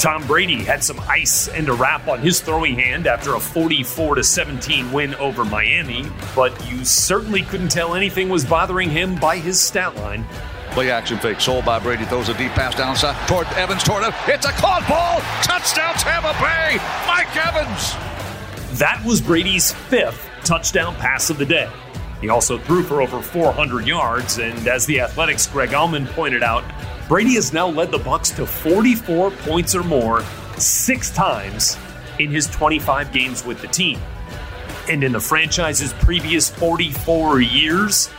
Tom 0.00 0.26
Brady 0.26 0.64
had 0.64 0.82
some 0.82 0.98
ice 1.00 1.48
and 1.48 1.68
a 1.68 1.74
wrap 1.74 2.08
on 2.08 2.20
his 2.20 2.40
throwing 2.40 2.74
hand 2.74 3.06
after 3.06 3.34
a 3.34 3.40
44 3.40 4.22
17 4.22 4.90
win 4.92 5.14
over 5.16 5.44
Miami, 5.44 6.06
but 6.34 6.52
you 6.70 6.86
certainly 6.86 7.42
couldn't 7.42 7.68
tell 7.68 7.94
anything 7.94 8.30
was 8.30 8.42
bothering 8.42 8.88
him 8.88 9.14
by 9.16 9.36
his 9.36 9.60
stat 9.60 9.94
line. 9.96 10.24
Play 10.70 10.90
action 10.90 11.18
fake. 11.18 11.38
Sold 11.38 11.66
by 11.66 11.78
Brady. 11.78 12.06
Throws 12.06 12.30
a 12.30 12.38
deep 12.38 12.52
pass 12.52 12.74
downside 12.74 13.14
toward 13.28 13.46
Evans. 13.48 13.82
Toward 13.82 14.04
him. 14.04 14.14
It's 14.26 14.46
a 14.46 14.52
caught 14.52 14.88
ball. 14.88 15.20
Touchdown 15.42 15.94
Tampa 15.96 16.32
Bay. 16.40 16.78
Mike 17.06 17.36
Evans. 17.36 18.78
That 18.78 19.02
was 19.04 19.20
Brady's 19.20 19.72
fifth 19.72 20.26
touchdown 20.44 20.94
pass 20.94 21.28
of 21.28 21.36
the 21.36 21.44
day. 21.44 21.70
He 22.22 22.30
also 22.30 22.56
threw 22.56 22.82
for 22.82 23.02
over 23.02 23.20
400 23.20 23.86
yards, 23.86 24.38
and 24.38 24.66
as 24.66 24.86
the 24.86 25.00
Athletic's 25.00 25.46
Greg 25.46 25.70
Auman 25.70 26.06
pointed 26.06 26.42
out, 26.42 26.64
Brady 27.10 27.34
has 27.34 27.52
now 27.52 27.66
led 27.66 27.90
the 27.90 27.98
Bucs 27.98 28.36
to 28.36 28.46
44 28.46 29.32
points 29.32 29.74
or 29.74 29.82
more 29.82 30.22
six 30.58 31.10
times 31.10 31.76
in 32.20 32.30
his 32.30 32.46
25 32.46 33.12
games 33.12 33.44
with 33.44 33.60
the 33.60 33.66
team. 33.66 33.98
And 34.88 35.02
in 35.02 35.10
the 35.10 35.18
franchise's 35.18 35.92
previous 35.94 36.48
44 36.48 37.40
years, 37.40 38.10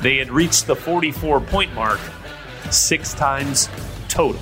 they 0.00 0.16
had 0.18 0.30
reached 0.30 0.68
the 0.68 0.76
44 0.76 1.40
point 1.40 1.74
mark 1.74 1.98
six 2.70 3.14
times 3.14 3.68
total. 4.06 4.40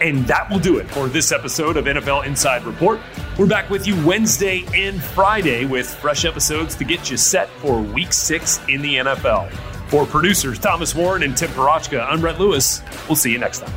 And 0.00 0.26
that 0.26 0.50
will 0.50 0.58
do 0.58 0.78
it 0.78 0.90
for 0.90 1.06
this 1.06 1.30
episode 1.30 1.76
of 1.76 1.84
NFL 1.84 2.26
Inside 2.26 2.64
Report. 2.64 2.98
We're 3.38 3.46
back 3.46 3.70
with 3.70 3.86
you 3.86 3.94
Wednesday 4.04 4.64
and 4.74 5.00
Friday 5.00 5.66
with 5.66 5.88
fresh 5.88 6.24
episodes 6.24 6.74
to 6.74 6.84
get 6.84 7.08
you 7.08 7.16
set 7.16 7.48
for 7.60 7.80
week 7.80 8.12
six 8.12 8.58
in 8.66 8.82
the 8.82 8.96
NFL. 8.96 9.71
For 9.92 10.06
producers 10.06 10.58
Thomas 10.58 10.94
Warren 10.94 11.22
and 11.22 11.36
Tim 11.36 11.50
Parachka, 11.50 12.02
I'm 12.02 12.22
Brett 12.22 12.40
Lewis. 12.40 12.80
We'll 13.10 13.14
see 13.14 13.30
you 13.30 13.36
next 13.36 13.58
time. 13.58 13.74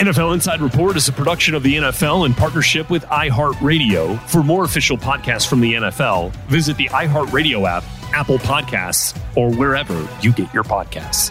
NFL 0.00 0.34
Inside 0.34 0.60
Report 0.60 0.98
is 0.98 1.08
a 1.08 1.12
production 1.12 1.54
of 1.54 1.62
the 1.62 1.76
NFL 1.76 2.26
in 2.26 2.34
partnership 2.34 2.90
with 2.90 3.02
iHeartRadio. 3.06 4.20
For 4.28 4.42
more 4.42 4.64
official 4.64 4.98
podcasts 4.98 5.48
from 5.48 5.62
the 5.62 5.72
NFL, 5.72 6.30
visit 6.48 6.76
the 6.76 6.90
iHeartRadio 6.90 7.66
app, 7.66 7.84
Apple 8.12 8.36
Podcasts, 8.36 9.18
or 9.34 9.50
wherever 9.54 10.06
you 10.20 10.30
get 10.30 10.52
your 10.52 10.64
podcasts. 10.64 11.30